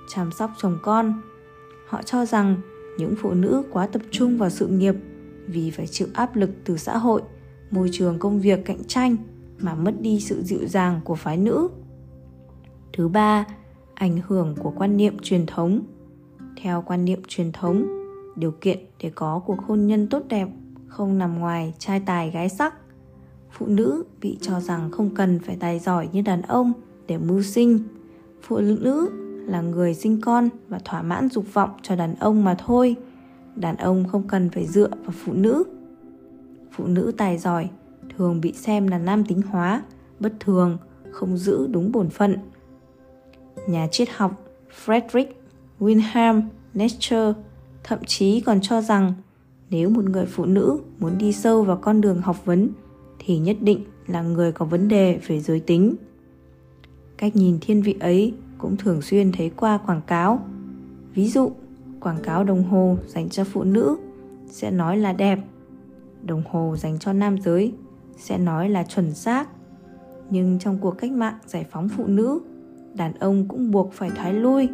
chăm 0.09 0.31
sóc 0.31 0.51
chồng 0.57 0.77
con. 0.83 1.21
Họ 1.87 2.01
cho 2.01 2.25
rằng 2.25 2.55
những 2.97 3.15
phụ 3.21 3.33
nữ 3.33 3.63
quá 3.71 3.87
tập 3.87 4.01
trung 4.11 4.37
vào 4.37 4.49
sự 4.49 4.67
nghiệp 4.67 4.95
vì 5.47 5.71
phải 5.71 5.87
chịu 5.87 6.07
áp 6.13 6.35
lực 6.35 6.49
từ 6.65 6.77
xã 6.77 6.97
hội, 6.97 7.21
môi 7.71 7.89
trường 7.91 8.19
công 8.19 8.39
việc 8.39 8.65
cạnh 8.65 8.83
tranh 8.87 9.15
mà 9.59 9.75
mất 9.75 10.01
đi 10.01 10.19
sự 10.19 10.43
dịu 10.43 10.67
dàng 10.67 11.01
của 11.03 11.15
phái 11.15 11.37
nữ 11.37 11.69
thứ 12.93 13.07
ba, 13.07 13.45
ảnh 13.93 14.19
hưởng 14.27 14.55
của 14.59 14.73
quan 14.77 14.97
niệm 14.97 15.19
truyền 15.19 15.45
thống 15.45 15.81
theo 16.57 16.83
quan 16.87 17.05
niệm 17.05 17.21
truyền 17.27 17.51
thống, 17.51 17.87
điều 18.35 18.51
kiện 18.51 18.79
để 19.03 19.11
có 19.15 19.41
cuộc 19.45 19.57
hôn 19.67 19.87
nhân 19.87 20.07
tốt 20.07 20.23
đẹp 20.29 20.47
không 20.87 21.17
nằm 21.17 21.39
ngoài 21.39 21.73
trai 21.79 21.99
tài 21.99 22.31
gái 22.31 22.49
sắc. 22.49 22.75
Phụ 23.51 23.65
nữ 23.67 24.03
bị 24.21 24.37
cho 24.41 24.59
rằng 24.59 24.91
không 24.91 25.15
cần 25.15 25.39
phải 25.39 25.57
tài 25.59 25.79
giỏi 25.79 26.09
như 26.11 26.21
đàn 26.21 26.41
ông 26.41 26.73
để 27.07 27.17
mưu 27.17 27.41
sinh. 27.41 27.79
Phụ 28.41 28.57
nữ 28.57 29.09
là 29.47 29.61
người 29.61 29.93
sinh 29.93 30.21
con 30.21 30.49
và 30.67 30.79
thỏa 30.85 31.01
mãn 31.01 31.29
dục 31.29 31.45
vọng 31.53 31.69
cho 31.81 31.95
đàn 31.95 32.15
ông 32.15 32.43
mà 32.43 32.55
thôi. 32.65 32.95
Đàn 33.55 33.77
ông 33.77 34.07
không 34.07 34.27
cần 34.27 34.49
phải 34.49 34.65
dựa 34.65 34.89
vào 34.89 35.13
phụ 35.25 35.33
nữ. 35.33 35.63
Phụ 36.71 36.87
nữ 36.87 37.11
tài 37.17 37.37
giỏi 37.37 37.69
thường 38.17 38.41
bị 38.41 38.53
xem 38.53 38.87
là 38.87 38.97
nam 38.97 39.25
tính 39.25 39.41
hóa, 39.41 39.83
bất 40.19 40.33
thường, 40.39 40.77
không 41.11 41.37
giữ 41.37 41.67
đúng 41.67 41.91
bổn 41.91 42.09
phận. 42.09 42.37
Nhà 43.67 43.87
triết 43.87 44.09
học 44.15 44.41
Frederick 44.85 45.31
Wilhelm 45.79 46.41
Nietzsche 46.73 47.33
thậm 47.83 47.99
chí 48.05 48.41
còn 48.41 48.61
cho 48.61 48.81
rằng 48.81 49.13
nếu 49.69 49.89
một 49.89 50.05
người 50.05 50.25
phụ 50.25 50.45
nữ 50.45 50.79
muốn 50.99 51.17
đi 51.17 51.33
sâu 51.33 51.63
vào 51.63 51.77
con 51.77 52.01
đường 52.01 52.21
học 52.21 52.45
vấn 52.45 52.69
thì 53.19 53.37
nhất 53.37 53.57
định 53.61 53.85
là 54.07 54.21
người 54.21 54.51
có 54.51 54.65
vấn 54.65 54.87
đề 54.87 55.19
về 55.27 55.39
giới 55.39 55.59
tính. 55.59 55.95
Cách 57.17 57.35
nhìn 57.35 57.57
thiên 57.61 57.81
vị 57.81 57.95
ấy 57.99 58.33
cũng 58.57 58.77
thường 58.77 59.01
xuyên 59.01 59.31
thấy 59.31 59.51
qua 59.55 59.77
quảng 59.77 60.01
cáo. 60.07 60.45
Ví 61.13 61.27
dụ, 61.27 61.51
quảng 62.01 62.19
cáo 62.23 62.43
đồng 62.43 62.63
hồ 62.63 62.97
dành 63.07 63.29
cho 63.29 63.43
phụ 63.43 63.63
nữ 63.63 63.97
sẽ 64.47 64.71
nói 64.71 64.97
là 64.97 65.13
đẹp, 65.13 65.39
đồng 66.23 66.43
hồ 66.49 66.75
dành 66.77 66.99
cho 66.99 67.13
nam 67.13 67.37
giới 67.41 67.73
sẽ 68.17 68.37
nói 68.37 68.69
là 68.69 68.83
chuẩn 68.83 69.13
xác. 69.13 69.49
Nhưng 70.29 70.59
trong 70.59 70.77
cuộc 70.77 70.91
cách 70.91 71.11
mạng 71.11 71.37
giải 71.45 71.65
phóng 71.71 71.89
phụ 71.89 72.07
nữ, 72.07 72.39
đàn 72.93 73.13
ông 73.13 73.47
cũng 73.47 73.71
buộc 73.71 73.93
phải 73.93 74.09
thoái 74.09 74.33
lui. 74.33 74.69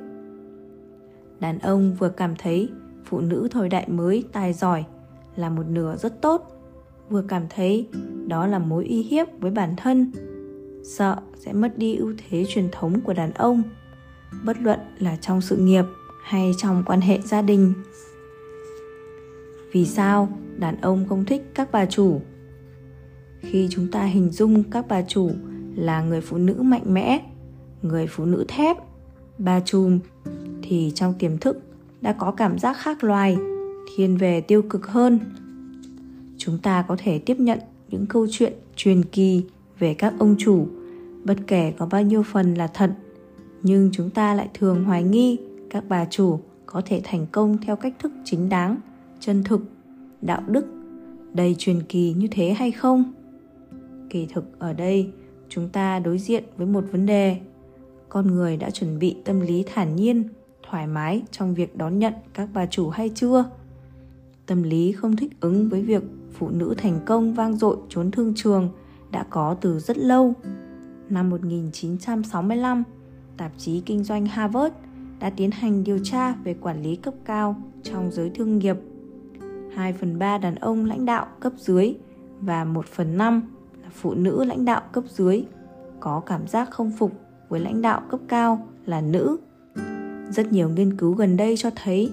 Đàn 1.40 1.60
ông 1.60 1.96
vừa 2.00 2.10
cảm 2.10 2.36
thấy 2.36 2.70
phụ 3.06 3.20
nữ 3.20 3.48
thời 3.52 3.70
đại 3.70 3.90
mới 3.90 4.24
tài 4.32 4.54
giỏi 4.54 4.84
là 5.36 5.50
một 5.50 5.64
nửa 5.70 5.96
rất 5.98 6.22
tốt, 6.22 6.52
vừa 7.10 7.22
cảm 7.22 7.44
thấy 7.50 7.88
đó 8.28 8.48
là 8.48 8.60
mối 8.60 8.86
uy 8.86 9.04
hiếp 9.04 9.28
với 9.40 9.52
bản 9.52 9.76
thân, 9.78 10.12
sợ 10.84 11.18
sẽ 11.36 11.54
mất 11.54 11.78
đi 11.78 11.96
ưu 11.96 12.14
thế 12.18 12.46
truyền 12.48 12.70
thống 12.72 13.02
của 13.02 13.14
đàn 13.14 13.32
ông, 13.32 13.64
bất 14.44 14.58
luận 14.62 14.80
là 15.00 15.16
trong 15.16 15.42
sự 15.42 15.58
nghiệp 15.58 15.86
hay 16.28 16.54
trong 16.58 16.84
quan 16.86 17.02
hệ 17.02 17.20
gia 17.22 17.42
đình. 17.42 17.74
Vì 19.72 19.86
sao 19.86 20.30
đàn 20.58 20.82
ông 20.82 21.06
không 21.10 21.26
thích 21.26 21.42
các 21.54 21.72
bà 21.72 21.86
chủ? 21.86 22.22
Khi 23.40 23.68
chúng 23.72 23.92
ta 23.92 24.04
hình 24.04 24.30
dung 24.30 24.64
các 24.64 24.86
bà 24.88 25.02
chủ 25.02 25.32
là 25.76 26.02
người 26.02 26.22
phụ 26.22 26.38
nữ 26.38 26.54
mạnh 26.54 26.94
mẽ, 26.94 27.26
người 27.82 28.08
phụ 28.08 28.26
nữ 28.26 28.46
thép, 28.48 28.78
bà 29.38 29.60
trùm 29.60 30.00
thì 30.62 30.92
trong 30.96 31.14
tiềm 31.20 31.38
thức 31.38 31.58
đã 32.02 32.14
có 32.14 32.32
cảm 32.32 32.60
giác 32.60 32.78
khác 32.78 33.04
loài, 33.04 33.38
thiên 33.96 34.18
về 34.18 34.42
tiêu 34.42 34.62
cực 34.62 34.88
hơn. 34.88 35.20
Chúng 36.38 36.58
ta 36.58 36.86
có 36.88 36.96
thể 37.00 37.20
tiếp 37.20 37.40
nhận 37.40 37.60
những 37.90 38.06
câu 38.06 38.28
chuyện 38.32 38.54
truyền 38.76 39.04
kỳ 39.06 39.44
về 39.80 39.94
các 39.94 40.14
ông 40.20 40.36
chủ, 40.40 40.68
bất 41.24 41.38
kể 41.48 41.74
có 41.78 41.86
bao 41.86 42.02
nhiêu 42.02 42.24
phần 42.24 42.54
là 42.54 42.68
thật, 42.68 42.92
nhưng 43.64 43.90
chúng 43.94 44.10
ta 44.10 44.34
lại 44.34 44.50
thường 44.54 44.84
hoài 44.84 45.04
nghi 45.04 45.38
các 45.70 45.84
bà 45.90 46.06
chủ 46.06 46.40
có 46.66 46.82
thể 46.86 47.02
thành 47.04 47.26
công 47.32 47.58
theo 47.58 47.76
cách 47.76 47.94
thức 48.00 48.12
chính 48.24 48.50
đáng, 48.50 48.78
chân 49.20 49.44
thực, 49.44 49.62
đạo 50.22 50.42
đức, 50.48 50.66
đầy 51.34 51.56
truyền 51.58 51.82
kỳ 51.84 52.14
như 52.14 52.28
thế 52.32 52.54
hay 52.54 52.72
không? 52.72 53.14
Kỳ 54.10 54.28
thực 54.34 54.60
ở 54.60 54.74
đây, 54.74 55.12
chúng 55.50 55.70
ta 55.70 56.00
đối 56.00 56.18
diện 56.18 56.44
với 56.58 56.68
một 56.68 56.84
vấn 56.92 57.06
đề. 57.06 57.38
Con 58.10 58.28
người 58.28 58.58
đã 58.58 58.70
chuẩn 58.70 59.00
bị 59.00 59.16
tâm 59.26 59.40
lý 59.40 59.64
thản 59.74 59.96
nhiên 59.96 60.24
thoải 60.70 60.88
mái 60.88 61.22
trong 61.32 61.54
việc 61.54 61.78
đón 61.78 62.00
nhận 62.00 62.14
các 62.34 62.50
bà 62.54 62.66
chủ 62.66 62.90
hay 62.90 63.12
chưa? 63.16 63.46
Tâm 64.46 64.64
lý 64.64 64.92
không 64.92 65.16
thích 65.16 65.32
ứng 65.40 65.70
với 65.70 65.82
việc 65.82 66.04
phụ 66.34 66.50
nữ 66.50 66.74
thành 66.78 67.00
công 67.06 67.34
vang 67.34 67.58
dội 67.58 67.78
trốn 67.90 68.12
thương 68.12 68.34
trường 68.36 68.70
đã 69.12 69.26
có 69.30 69.56
từ 69.62 69.80
rất 69.80 69.98
lâu. 69.98 70.34
Năm 71.10 71.30
1965, 71.30 72.84
tạp 73.38 73.52
chí 73.58 73.82
kinh 73.86 74.04
doanh 74.04 74.26
Harvard 74.26 74.76
đã 75.20 75.30
tiến 75.30 75.52
hành 75.52 75.84
điều 75.84 76.00
tra 76.04 76.34
về 76.34 76.54
quản 76.54 76.82
lý 76.82 76.96
cấp 76.96 77.14
cao 77.26 77.56
trong 77.84 78.12
giới 78.12 78.30
thương 78.30 78.58
nghiệp. 78.58 78.78
2 79.76 79.94
phần 79.94 80.20
3 80.20 80.38
đàn 80.38 80.56
ông 80.56 80.86
lãnh 80.86 81.06
đạo 81.06 81.28
cấp 81.40 81.54
dưới 81.58 81.96
và 82.42 82.64
1 82.64 82.86
phần 82.86 83.18
5 83.18 83.42
là 83.84 83.90
phụ 83.94 84.14
nữ 84.14 84.44
lãnh 84.44 84.66
đạo 84.66 84.82
cấp 84.92 85.04
dưới 85.08 85.44
có 86.00 86.20
cảm 86.26 86.48
giác 86.48 86.70
không 86.72 86.92
phục 86.98 87.12
với 87.50 87.60
lãnh 87.60 87.82
đạo 87.82 88.02
cấp 88.10 88.20
cao 88.28 88.68
là 88.86 89.02
nữ 89.02 89.38
rất 90.30 90.52
nhiều 90.52 90.70
nghiên 90.70 90.98
cứu 90.98 91.14
gần 91.14 91.38
đây 91.38 91.58
cho 91.58 91.70
thấy 91.76 92.12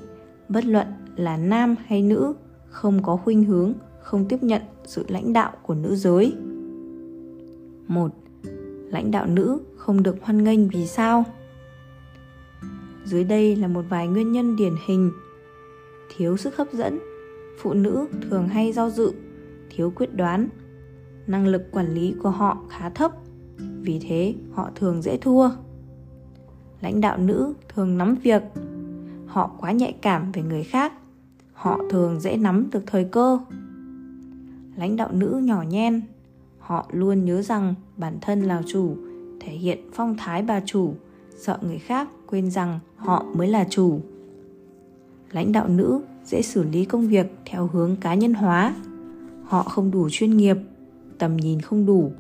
bất 0.49 0.65
luận 0.65 0.87
là 1.17 1.37
nam 1.37 1.75
hay 1.87 2.03
nữ 2.03 2.35
không 2.69 3.03
có 3.03 3.17
khuynh 3.17 3.45
hướng 3.45 3.73
không 4.01 4.25
tiếp 4.29 4.43
nhận 4.43 4.63
sự 4.85 5.05
lãnh 5.09 5.33
đạo 5.33 5.53
của 5.63 5.75
nữ 5.75 5.97
giới. 5.97 6.35
một, 7.89 8.11
Lãnh 8.91 9.11
đạo 9.11 9.27
nữ 9.27 9.59
không 9.77 10.03
được 10.03 10.17
hoan 10.23 10.45
nghênh 10.45 10.69
vì 10.69 10.87
sao? 10.87 11.25
Dưới 13.05 13.25
đây 13.25 13.57
là 13.57 13.69
một 13.69 13.85
vài 13.89 14.09
nguyên 14.09 14.33
nhân 14.33 14.57
điển 14.57 14.75
hình. 14.87 15.13
Thiếu 16.17 16.37
sức 16.37 16.57
hấp 16.57 16.73
dẫn, 16.73 16.99
phụ 17.59 17.73
nữ 17.73 18.07
thường 18.31 18.49
hay 18.49 18.73
do 18.73 18.91
dự, 18.91 19.13
thiếu 19.71 19.93
quyết 19.97 20.15
đoán. 20.15 20.49
Năng 21.27 21.47
lực 21.47 21.63
quản 21.73 21.95
lý 21.95 22.15
của 22.23 22.31
họ 22.31 22.59
khá 22.71 22.91
thấp, 22.91 23.13
vì 23.81 23.99
thế 23.99 24.35
họ 24.53 24.71
thường 24.75 25.03
dễ 25.03 25.17
thua. 25.17 25.51
Lãnh 26.81 27.01
đạo 27.01 27.19
nữ 27.19 27.55
thường 27.69 27.99
nắm 27.99 28.15
việc. 28.15 28.43
Họ 29.27 29.51
quá 29.61 29.73
nhạy 29.73 29.93
cảm 30.03 30.33
về 30.33 30.43
người 30.43 30.63
khác 30.63 30.93
họ 31.55 31.81
thường 31.91 32.21
dễ 32.21 32.37
nắm 32.37 32.71
được 32.71 32.83
thời 32.87 33.05
cơ. 33.05 33.39
Lãnh 34.77 34.97
đạo 34.97 35.09
nữ 35.13 35.41
nhỏ 35.45 35.63
nhen. 35.63 36.03
Họ 36.59 36.87
luôn 36.93 37.25
nhớ 37.25 37.43
rằng 37.43 37.75
bản 37.97 38.19
thân 38.21 38.43
là 38.43 38.63
chủ 38.67 38.97
thể 39.41 39.53
hiện 39.53 39.79
phong 39.93 40.17
thái 40.17 40.43
bà 40.43 40.61
chủ 40.61 40.95
sợ 41.37 41.59
người 41.63 41.79
khác 41.79 42.09
quên 42.35 42.50
rằng 42.50 42.81
họ 42.97 43.25
mới 43.35 43.49
là 43.49 43.67
chủ. 43.71 44.00
Lãnh 45.33 45.53
đạo 45.53 45.69
nữ 45.69 46.00
dễ 46.25 46.43
xử 46.43 46.62
lý 46.62 46.85
công 46.85 47.09
việc 47.09 47.26
theo 47.45 47.67
hướng 47.67 47.97
cá 47.97 48.14
nhân 48.14 48.35
hóa. 48.35 48.75
Họ 49.45 49.62
không 49.62 49.91
đủ 49.91 50.09
chuyên 50.11 50.37
nghiệp, 50.37 50.57
tầm 51.19 51.37
nhìn 51.37 51.61
không 51.61 51.87
đủ. 51.87 52.12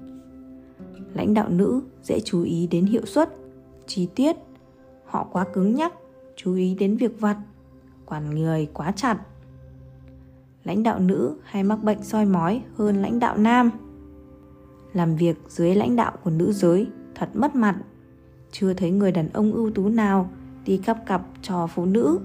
Lãnh 1.14 1.34
đạo 1.34 1.48
nữ 1.48 1.82
dễ 2.02 2.20
chú 2.24 2.42
ý 2.42 2.66
đến 2.66 2.86
hiệu 2.86 3.06
suất, 3.06 3.36
chi 3.86 4.08
tiết. 4.14 4.36
Họ 5.04 5.26
quá 5.32 5.44
cứng 5.52 5.74
nhắc, 5.74 5.92
chú 6.36 6.54
ý 6.54 6.74
đến 6.74 6.96
việc 6.96 7.20
vặt, 7.20 7.36
quản 8.06 8.34
người 8.34 8.68
quá 8.74 8.92
chặt. 8.92 9.18
Lãnh 10.64 10.82
đạo 10.82 10.98
nữ 10.98 11.36
hay 11.44 11.62
mắc 11.64 11.82
bệnh 11.82 12.02
soi 12.02 12.26
mói 12.26 12.62
hơn 12.76 13.02
lãnh 13.02 13.18
đạo 13.18 13.36
nam. 13.36 13.70
Làm 14.92 15.16
việc 15.16 15.36
dưới 15.48 15.74
lãnh 15.74 15.96
đạo 15.96 16.12
của 16.24 16.30
nữ 16.30 16.52
giới 16.52 16.86
thật 17.14 17.28
mất 17.34 17.54
mặt 17.54 17.76
chưa 18.54 18.74
thấy 18.74 18.90
người 18.90 19.12
đàn 19.12 19.28
ông 19.28 19.52
ưu 19.52 19.70
tú 19.70 19.88
nào 19.88 20.30
đi 20.66 20.76
cắp 20.76 21.06
cặp 21.06 21.22
cho 21.42 21.66
phụ 21.66 21.84
nữ 21.84 22.18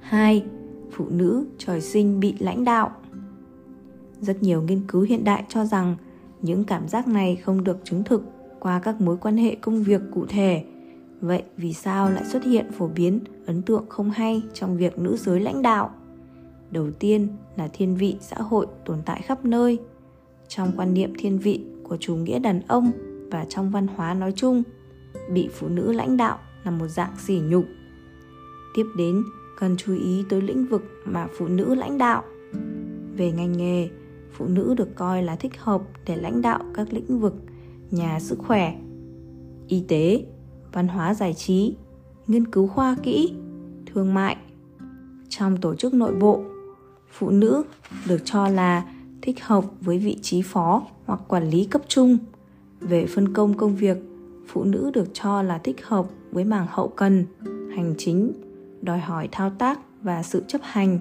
hai, 0.00 0.44
phụ 0.90 1.06
nữ 1.10 1.46
trời 1.58 1.80
sinh 1.80 2.20
bị 2.20 2.34
lãnh 2.38 2.64
đạo 2.64 2.90
rất 4.20 4.42
nhiều 4.42 4.62
nghiên 4.62 4.82
cứu 4.88 5.02
hiện 5.02 5.24
đại 5.24 5.44
cho 5.48 5.64
rằng 5.64 5.96
những 6.42 6.64
cảm 6.64 6.88
giác 6.88 7.08
này 7.08 7.36
không 7.36 7.64
được 7.64 7.78
chứng 7.84 8.04
thực 8.04 8.22
qua 8.60 8.78
các 8.78 9.00
mối 9.00 9.16
quan 9.16 9.36
hệ 9.36 9.54
công 9.54 9.82
việc 9.82 10.00
cụ 10.14 10.26
thể 10.28 10.64
Vậy 11.22 11.42
vì 11.56 11.72
sao 11.72 12.10
lại 12.10 12.24
xuất 12.24 12.44
hiện 12.44 12.72
phổ 12.72 12.88
biến 12.88 13.20
ấn 13.46 13.62
tượng 13.62 13.84
không 13.88 14.10
hay 14.10 14.42
trong 14.54 14.76
việc 14.76 14.98
nữ 14.98 15.16
giới 15.16 15.40
lãnh 15.40 15.62
đạo? 15.62 15.90
Đầu 16.70 16.90
tiên 16.90 17.28
là 17.56 17.68
thiên 17.72 17.96
vị 17.96 18.16
xã 18.20 18.36
hội 18.36 18.66
tồn 18.84 18.98
tại 19.04 19.22
khắp 19.22 19.44
nơi. 19.44 19.78
Trong 20.48 20.72
quan 20.76 20.94
niệm 20.94 21.12
thiên 21.18 21.38
vị 21.38 21.64
của 21.82 21.96
chủ 21.96 22.16
nghĩa 22.16 22.38
đàn 22.38 22.60
ông 22.68 22.92
và 23.32 23.44
trong 23.48 23.70
văn 23.70 23.86
hóa 23.86 24.14
nói 24.14 24.32
chung, 24.36 24.62
bị 25.30 25.48
phụ 25.52 25.68
nữ 25.68 25.92
lãnh 25.92 26.16
đạo 26.16 26.38
là 26.64 26.70
một 26.70 26.88
dạng 26.88 27.16
sỉ 27.18 27.40
nhục. 27.40 27.64
Tiếp 28.74 28.86
đến, 28.96 29.22
cần 29.58 29.76
chú 29.76 29.94
ý 29.94 30.24
tới 30.28 30.40
lĩnh 30.40 30.66
vực 30.66 30.82
mà 31.04 31.28
phụ 31.38 31.48
nữ 31.48 31.74
lãnh 31.74 31.98
đạo. 31.98 32.22
Về 33.16 33.32
ngành 33.32 33.52
nghề, 33.52 33.88
phụ 34.32 34.46
nữ 34.48 34.74
được 34.76 34.88
coi 34.96 35.22
là 35.22 35.36
thích 35.36 35.52
hợp 35.58 35.82
để 36.06 36.16
lãnh 36.16 36.42
đạo 36.42 36.60
các 36.74 36.92
lĩnh 36.92 37.20
vực 37.20 37.34
nhà 37.90 38.20
sức 38.20 38.38
khỏe, 38.38 38.78
y 39.68 39.84
tế, 39.88 40.26
văn 40.72 40.88
hóa 40.88 41.14
giải 41.14 41.34
trí, 41.34 41.74
nghiên 42.26 42.50
cứu 42.50 42.66
khoa 42.66 42.96
kỹ, 43.02 43.34
thương 43.86 44.14
mại. 44.14 44.36
Trong 45.28 45.56
tổ 45.56 45.74
chức 45.74 45.94
nội 45.94 46.14
bộ, 46.14 46.44
phụ 47.10 47.30
nữ 47.30 47.62
được 48.08 48.18
cho 48.24 48.48
là 48.48 48.84
thích 49.22 49.44
hợp 49.44 49.64
với 49.80 49.98
vị 49.98 50.18
trí 50.22 50.42
phó 50.42 50.82
hoặc 51.06 51.20
quản 51.28 51.50
lý 51.50 51.64
cấp 51.64 51.82
trung. 51.88 52.18
Về 52.82 53.06
phân 53.06 53.32
công 53.32 53.54
công 53.54 53.76
việc, 53.76 53.96
phụ 54.46 54.64
nữ 54.64 54.90
được 54.94 55.08
cho 55.12 55.42
là 55.42 55.58
thích 55.58 55.86
hợp 55.86 56.06
với 56.32 56.44
mảng 56.44 56.66
hậu 56.70 56.88
cần, 56.88 57.24
hành 57.76 57.94
chính, 57.98 58.32
đòi 58.82 58.98
hỏi 58.98 59.28
thao 59.32 59.50
tác 59.50 59.78
và 60.02 60.22
sự 60.22 60.42
chấp 60.48 60.60
hành. 60.64 60.98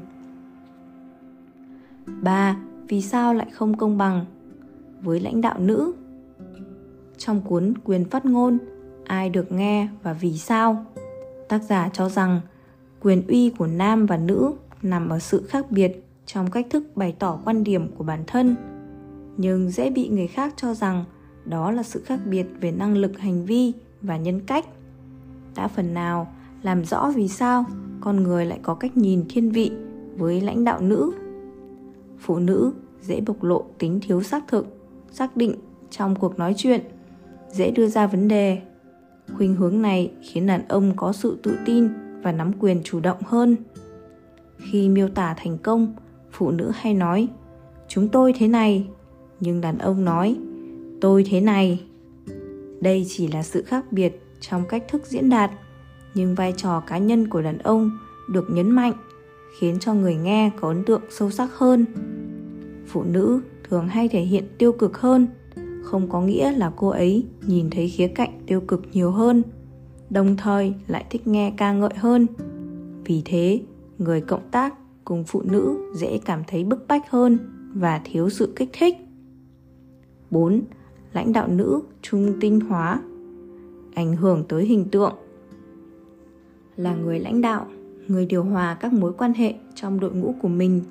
3. 2.22 2.58
Vì 2.88 3.02
sao 3.02 3.34
lại 3.34 3.48
không 3.54 3.78
công 3.78 3.98
bằng 3.98 4.26
với 5.02 5.20
lãnh 5.20 5.42
đạo 5.42 5.60
nữ? 5.60 5.94
Trong 7.18 7.42
cuốn 7.42 7.74
Quyền 7.84 8.06
phát 8.06 8.26
ngôn, 8.26 8.58
ai 9.06 9.30
được 9.30 9.52
nghe 9.52 9.88
và 10.04 10.14
vì 10.14 10.38
sao 10.38 10.86
tác 11.50 11.64
giả 11.64 11.90
cho 11.94 12.10
rằng 12.10 12.42
quyền 13.00 13.28
uy 13.28 13.50
của 13.50 13.68
nam 13.68 14.06
và 14.06 14.18
nữ 14.18 14.54
nằm 14.82 15.10
ở 15.10 15.20
sự 15.20 15.44
khác 15.50 15.72
biệt 15.72 16.06
trong 16.26 16.52
cách 16.52 16.68
thức 16.70 16.84
bày 16.96 17.16
tỏ 17.20 17.40
quan 17.46 17.64
điểm 17.64 17.92
của 17.98 18.04
bản 18.04 18.24
thân 18.28 18.56
nhưng 19.38 19.70
dễ 19.70 19.90
bị 19.90 20.10
người 20.10 20.28
khác 20.28 20.54
cho 20.58 20.74
rằng 20.74 21.06
đó 21.46 21.72
là 21.72 21.84
sự 21.84 22.02
khác 22.06 22.20
biệt 22.26 22.46
về 22.62 22.72
năng 22.72 22.98
lực 22.98 23.20
hành 23.20 23.46
vi 23.46 23.74
và 24.02 24.18
nhân 24.18 24.40
cách. 24.40 24.66
Đã 25.56 25.68
phần 25.68 25.94
nào 25.94 26.34
làm 26.62 26.86
rõ 26.86 27.12
vì 27.16 27.28
sao 27.28 27.66
con 28.02 28.24
người 28.24 28.46
lại 28.46 28.60
có 28.64 28.76
cách 28.76 28.98
nhìn 28.98 29.26
thiên 29.30 29.52
vị 29.52 29.72
với 30.18 30.42
lãnh 30.42 30.64
đạo 30.64 30.82
nữ? 30.82 31.12
Phụ 32.20 32.40
nữ 32.40 32.74
dễ 33.02 33.22
bộc 33.22 33.44
lộ 33.44 33.66
tính 33.78 34.00
thiếu 34.02 34.24
xác 34.24 34.48
thực, 34.48 34.68
xác 35.12 35.38
định 35.38 35.56
trong 35.90 36.16
cuộc 36.16 36.40
nói 36.40 36.54
chuyện, 36.58 36.82
dễ 37.52 37.72
đưa 37.72 37.88
ra 37.88 38.08
vấn 38.08 38.28
đề. 38.28 38.62
Khuynh 39.38 39.56
hướng 39.56 39.82
này 39.82 40.12
khiến 40.22 40.48
đàn 40.48 40.68
ông 40.68 40.94
có 40.96 41.14
sự 41.14 41.38
tự 41.44 41.58
tin 41.66 41.90
và 42.24 42.32
nắm 42.32 42.52
quyền 42.60 42.82
chủ 42.84 43.00
động 43.00 43.18
hơn. 43.26 43.56
Khi 44.58 44.90
miêu 44.90 45.08
tả 45.08 45.36
thành 45.38 45.58
công, 45.58 45.96
phụ 46.32 46.52
nữ 46.52 46.72
hay 46.74 46.94
nói, 46.94 47.28
chúng 47.88 48.08
tôi 48.08 48.34
thế 48.38 48.48
này 48.48 48.88
nhưng 49.40 49.62
đàn 49.62 49.78
ông 49.78 50.06
nói 50.06 50.38
tôi 51.02 51.24
thế 51.30 51.42
này. 51.42 51.82
Đây 52.82 53.06
chỉ 53.10 53.28
là 53.28 53.44
sự 53.44 53.64
khác 53.64 53.86
biệt 53.92 54.22
trong 54.40 54.64
cách 54.70 54.84
thức 54.90 55.06
diễn 55.06 55.30
đạt, 55.30 55.52
nhưng 56.14 56.36
vai 56.36 56.54
trò 56.58 56.80
cá 56.80 56.98
nhân 56.98 57.28
của 57.28 57.42
đàn 57.42 57.58
ông 57.58 57.92
được 58.30 58.48
nhấn 58.52 58.72
mạnh, 58.72 58.94
khiến 59.60 59.80
cho 59.80 59.94
người 59.94 60.16
nghe 60.16 60.52
có 60.62 60.68
ấn 60.68 60.84
tượng 60.86 61.02
sâu 61.10 61.32
sắc 61.32 61.50
hơn. 61.58 61.86
Phụ 62.88 63.04
nữ 63.04 63.42
thường 63.70 63.88
hay 63.88 64.08
thể 64.08 64.22
hiện 64.22 64.44
tiêu 64.58 64.72
cực 64.72 64.98
hơn, 64.98 65.28
không 65.84 66.10
có 66.10 66.22
nghĩa 66.22 66.52
là 66.52 66.72
cô 66.76 66.88
ấy 66.88 67.26
nhìn 67.48 67.70
thấy 67.70 67.90
khía 67.90 68.08
cạnh 68.08 68.40
tiêu 68.48 68.62
cực 68.62 68.82
nhiều 68.92 69.12
hơn, 69.12 69.44
đồng 70.10 70.38
thời 70.38 70.74
lại 70.88 71.06
thích 71.10 71.28
nghe 71.28 71.54
ca 71.58 71.74
ngợi 71.74 71.94
hơn. 71.96 72.28
Vì 73.06 73.22
thế, 73.26 73.62
người 73.98 74.22
cộng 74.22 74.50
tác 74.52 74.76
cùng 75.06 75.24
phụ 75.24 75.42
nữ 75.42 75.78
dễ 75.96 76.20
cảm 76.26 76.44
thấy 76.48 76.64
bức 76.64 76.88
bách 76.88 77.12
hơn 77.12 77.38
và 77.74 78.02
thiếu 78.04 78.30
sự 78.30 78.54
kích 78.56 78.70
thích. 78.74 78.96
4. 80.32 80.62
Lãnh 81.14 81.34
đạo 81.34 81.48
nữ 81.48 81.82
trung 82.02 82.34
tinh 82.40 82.60
hóa, 82.60 83.02
ảnh 83.94 84.16
hưởng 84.16 84.44
tới 84.50 84.66
hình 84.66 84.86
tượng. 84.90 85.14
Là 86.76 86.96
người 86.96 87.20
lãnh 87.20 87.42
đạo, 87.42 87.66
người 88.08 88.26
điều 88.26 88.44
hòa 88.44 88.78
các 88.80 88.94
mối 88.94 89.14
quan 89.14 89.34
hệ 89.34 89.54
trong 89.76 90.00
đội 90.00 90.12
ngũ 90.12 90.36
của 90.42 90.48
mình, 90.48 90.82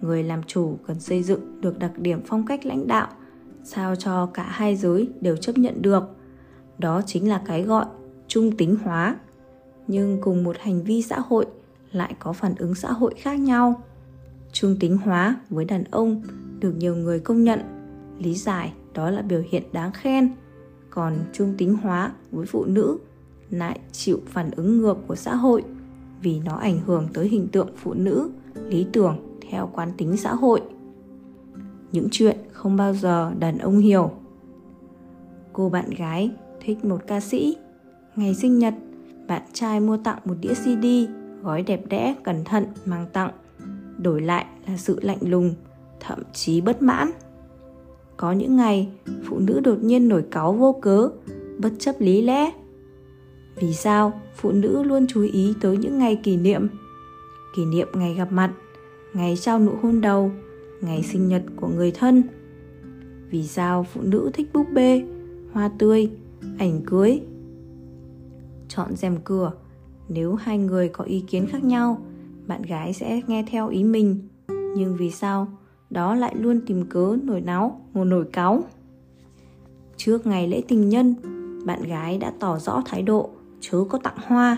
người 0.00 0.22
làm 0.22 0.42
chủ 0.42 0.78
cần 0.86 1.00
xây 1.00 1.22
dựng 1.22 1.60
được 1.60 1.78
đặc 1.78 1.92
điểm 1.98 2.20
phong 2.26 2.46
cách 2.46 2.66
lãnh 2.66 2.86
đạo, 2.86 3.08
sao 3.64 3.96
cho 3.96 4.26
cả 4.26 4.46
hai 4.48 4.76
giới 4.76 5.08
đều 5.20 5.36
chấp 5.36 5.58
nhận 5.58 5.82
được. 5.82 6.04
Đó 6.78 7.02
chính 7.06 7.28
là 7.28 7.42
cái 7.46 7.62
gọi 7.62 7.86
trung 8.28 8.56
tính 8.56 8.76
hóa. 8.84 9.16
Nhưng 9.86 10.18
cùng 10.20 10.44
một 10.44 10.56
hành 10.58 10.82
vi 10.82 11.02
xã 11.02 11.20
hội 11.20 11.46
lại 11.92 12.14
có 12.18 12.32
phản 12.32 12.54
ứng 12.58 12.74
xã 12.74 12.92
hội 12.92 13.14
khác 13.16 13.40
nhau. 13.40 13.82
Trung 14.52 14.76
tính 14.80 14.96
hóa 14.96 15.36
với 15.50 15.64
đàn 15.64 15.84
ông 15.84 16.22
được 16.60 16.72
nhiều 16.78 16.96
người 16.96 17.20
công 17.20 17.44
nhận, 17.44 17.60
lý 18.18 18.34
giải 18.34 18.72
đó 18.94 19.10
là 19.10 19.22
biểu 19.22 19.42
hiện 19.50 19.62
đáng 19.72 19.92
khen. 19.92 20.30
Còn 20.90 21.14
trung 21.32 21.54
tính 21.58 21.76
hóa 21.76 22.12
với 22.30 22.46
phụ 22.46 22.64
nữ 22.64 22.98
lại 23.50 23.80
chịu 23.92 24.20
phản 24.26 24.50
ứng 24.50 24.78
ngược 24.78 24.96
của 25.06 25.14
xã 25.14 25.34
hội 25.34 25.64
vì 26.22 26.40
nó 26.40 26.56
ảnh 26.56 26.80
hưởng 26.86 27.08
tới 27.12 27.28
hình 27.28 27.48
tượng 27.48 27.68
phụ 27.76 27.94
nữ, 27.94 28.30
lý 28.68 28.86
tưởng 28.92 29.38
theo 29.50 29.70
quán 29.72 29.92
tính 29.96 30.16
xã 30.16 30.34
hội. 30.34 30.62
Những 31.92 32.08
chuyện 32.10 32.36
không 32.52 32.76
bao 32.76 32.94
giờ 32.94 33.32
đàn 33.38 33.58
ông 33.58 33.78
hiểu. 33.78 34.10
Cô 35.52 35.68
bạn 35.68 35.90
gái 35.90 36.30
thích 36.60 36.84
một 36.84 36.98
ca 37.06 37.20
sĩ. 37.20 37.56
Ngày 38.16 38.34
sinh 38.34 38.58
nhật, 38.58 38.74
bạn 39.26 39.42
trai 39.52 39.80
mua 39.80 39.96
tặng 39.96 40.18
một 40.24 40.34
đĩa 40.40 40.54
cd 40.54 40.86
gói 41.42 41.62
đẹp 41.62 41.80
đẽ, 41.88 42.14
cẩn 42.24 42.44
thận, 42.44 42.66
mang 42.84 43.06
tặng. 43.12 43.30
Đổi 43.98 44.20
lại 44.20 44.46
là 44.66 44.76
sự 44.76 44.98
lạnh 45.02 45.18
lùng, 45.20 45.54
thậm 46.00 46.18
chí 46.32 46.60
bất 46.60 46.82
mãn 46.82 47.10
có 48.18 48.32
những 48.32 48.56
ngày, 48.56 48.88
phụ 49.24 49.38
nữ 49.38 49.60
đột 49.60 49.82
nhiên 49.82 50.08
nổi 50.08 50.24
cáu 50.30 50.52
vô 50.52 50.72
cớ, 50.82 51.08
bất 51.58 51.70
chấp 51.78 51.94
lý 51.98 52.22
lẽ. 52.22 52.52
Vì 53.56 53.72
sao 53.72 54.20
phụ 54.36 54.52
nữ 54.52 54.82
luôn 54.82 55.06
chú 55.08 55.22
ý 55.32 55.54
tới 55.60 55.76
những 55.76 55.98
ngày 55.98 56.16
kỷ 56.16 56.36
niệm? 56.36 56.68
Kỷ 57.56 57.64
niệm 57.64 57.88
ngày 57.94 58.14
gặp 58.14 58.32
mặt, 58.32 58.52
ngày 59.14 59.36
trao 59.36 59.58
nụ 59.58 59.72
hôn 59.82 60.00
đầu, 60.00 60.30
ngày 60.80 61.02
sinh 61.02 61.28
nhật 61.28 61.42
của 61.56 61.68
người 61.68 61.90
thân. 61.90 62.22
Vì 63.30 63.46
sao 63.46 63.86
phụ 63.92 64.00
nữ 64.04 64.30
thích 64.34 64.50
búp 64.52 64.66
bê, 64.74 65.02
hoa 65.52 65.70
tươi, 65.78 66.10
ảnh 66.58 66.80
cưới? 66.86 67.20
Chọn 68.68 68.96
rèm 68.96 69.16
cửa, 69.24 69.52
nếu 70.08 70.34
hai 70.34 70.58
người 70.58 70.88
có 70.88 71.04
ý 71.04 71.20
kiến 71.20 71.46
khác 71.46 71.64
nhau, 71.64 72.02
bạn 72.46 72.62
gái 72.62 72.92
sẽ 72.92 73.20
nghe 73.26 73.44
theo 73.50 73.68
ý 73.68 73.84
mình. 73.84 74.28
Nhưng 74.48 74.96
vì 74.96 75.10
sao 75.10 75.48
đó 75.90 76.14
lại 76.14 76.34
luôn 76.38 76.60
tìm 76.66 76.86
cớ 76.86 77.16
nổi 77.22 77.40
náo 77.40 77.80
ngồi 77.94 78.06
nổi 78.06 78.24
cáu 78.32 78.64
trước 79.98 80.26
ngày 80.26 80.48
lễ 80.48 80.62
tình 80.68 80.88
nhân, 80.88 81.14
bạn 81.66 81.82
gái 81.82 82.18
đã 82.18 82.32
tỏ 82.40 82.58
rõ 82.58 82.82
thái 82.86 83.02
độ, 83.02 83.30
chớ 83.60 83.84
có 83.88 83.98
tặng 83.98 84.16
hoa. 84.22 84.56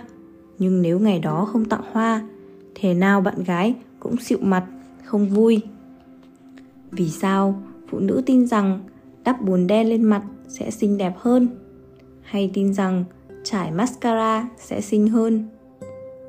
Nhưng 0.59 0.83
nếu 0.83 0.99
ngày 0.99 1.19
đó 1.19 1.45
không 1.53 1.65
tặng 1.65 1.83
hoa, 1.93 2.29
thế 2.75 2.95
nào 2.95 3.21
bạn 3.21 3.45
gái 3.45 3.75
cũng 4.01 4.17
xịu 4.17 4.39
mặt, 4.43 4.67
không 5.05 5.29
vui. 5.29 5.63
Vì 6.91 7.09
sao 7.09 7.63
phụ 7.89 7.99
nữ 7.99 8.23
tin 8.27 8.47
rằng 8.47 8.81
đắp 9.25 9.43
bùn 9.43 9.67
đen 9.67 9.89
lên 9.89 10.03
mặt 10.03 10.23
sẽ 10.49 10.71
xinh 10.71 10.99
đẹp 10.99 11.15
hơn? 11.17 11.49
Hay 12.23 12.51
tin 12.55 12.75
rằng 12.75 13.05
trải 13.45 13.71
mascara 13.71 14.49
sẽ 14.57 14.81
xinh 14.81 15.09
hơn? 15.09 15.49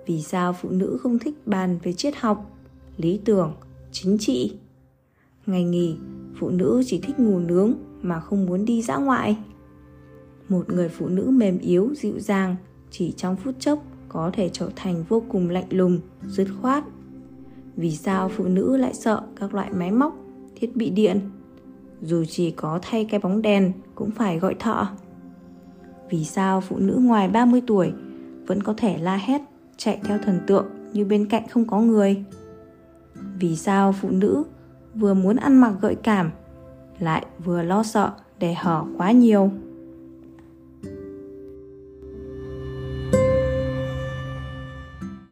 Vì 0.06 0.22
sao 0.22 0.54
phụ 0.54 0.70
nữ 0.70 0.98
không 1.02 1.20
thích 1.20 1.48
bàn 1.48 1.80
về 1.84 1.94
triết 1.94 2.16
học, 2.18 2.58
lý 2.98 3.20
tưởng, 3.26 3.54
chính 3.92 4.18
trị? 4.20 4.54
Ngày 5.46 5.64
nghỉ, 5.64 5.98
phụ 6.40 6.50
nữ 6.50 6.84
chỉ 6.86 7.00
thích 7.00 7.20
ngủ 7.20 7.40
nướng 7.40 7.74
mà 8.02 8.20
không 8.20 8.46
muốn 8.46 8.66
đi 8.66 8.82
dã 8.82 8.98
ngoại. 8.98 9.38
Một 10.50 10.70
người 10.70 10.90
phụ 10.90 11.08
nữ 11.08 11.30
mềm 11.34 11.60
yếu, 11.60 11.90
dịu 11.96 12.20
dàng, 12.20 12.56
chỉ 12.92 13.14
trong 13.18 13.36
phút 13.36 13.56
chốc 13.60 13.84
có 14.10 14.32
thể 14.34 14.50
trở 14.54 14.70
thành 14.76 15.04
vô 15.10 15.24
cùng 15.30 15.50
lạnh 15.50 15.68
lùng, 15.70 16.00
dứt 16.28 16.48
khoát. 16.62 16.84
Vì 17.76 17.92
sao 17.92 18.30
phụ 18.30 18.44
nữ 18.44 18.78
lại 18.78 18.94
sợ 18.94 19.22
các 19.36 19.54
loại 19.54 19.72
máy 19.74 19.92
móc, 19.92 20.16
thiết 20.56 20.76
bị 20.76 20.90
điện? 20.90 21.20
Dù 22.02 22.26
chỉ 22.26 22.52
có 22.52 22.80
thay 22.82 23.06
cái 23.06 23.20
bóng 23.20 23.42
đèn 23.42 23.72
cũng 23.96 24.12
phải 24.12 24.40
gọi 24.40 24.56
thợ. 24.60 24.86
Vì 26.10 26.26
sao 26.26 26.62
phụ 26.62 26.78
nữ 26.78 26.96
ngoài 27.02 27.28
30 27.28 27.62
tuổi 27.68 27.92
vẫn 28.48 28.64
có 28.64 28.74
thể 28.78 28.98
la 28.98 29.16
hét, 29.16 29.42
chạy 29.78 30.00
theo 30.04 30.18
thần 30.18 30.40
tượng 30.48 30.66
như 30.94 31.06
bên 31.06 31.26
cạnh 31.26 31.48
không 31.48 31.68
có 31.68 31.82
người? 31.82 32.24
Vì 33.40 33.56
sao 33.56 33.94
phụ 34.02 34.10
nữ 34.10 34.44
vừa 34.96 35.14
muốn 35.14 35.36
ăn 35.36 35.62
mặc 35.62 35.74
gợi 35.82 35.96
cảm 36.04 36.32
lại 37.00 37.26
vừa 37.44 37.64
lo 37.64 37.84
sợ 37.84 38.12
để 38.40 38.54
hở 38.54 38.84
quá 38.98 39.12
nhiều. 39.12 39.52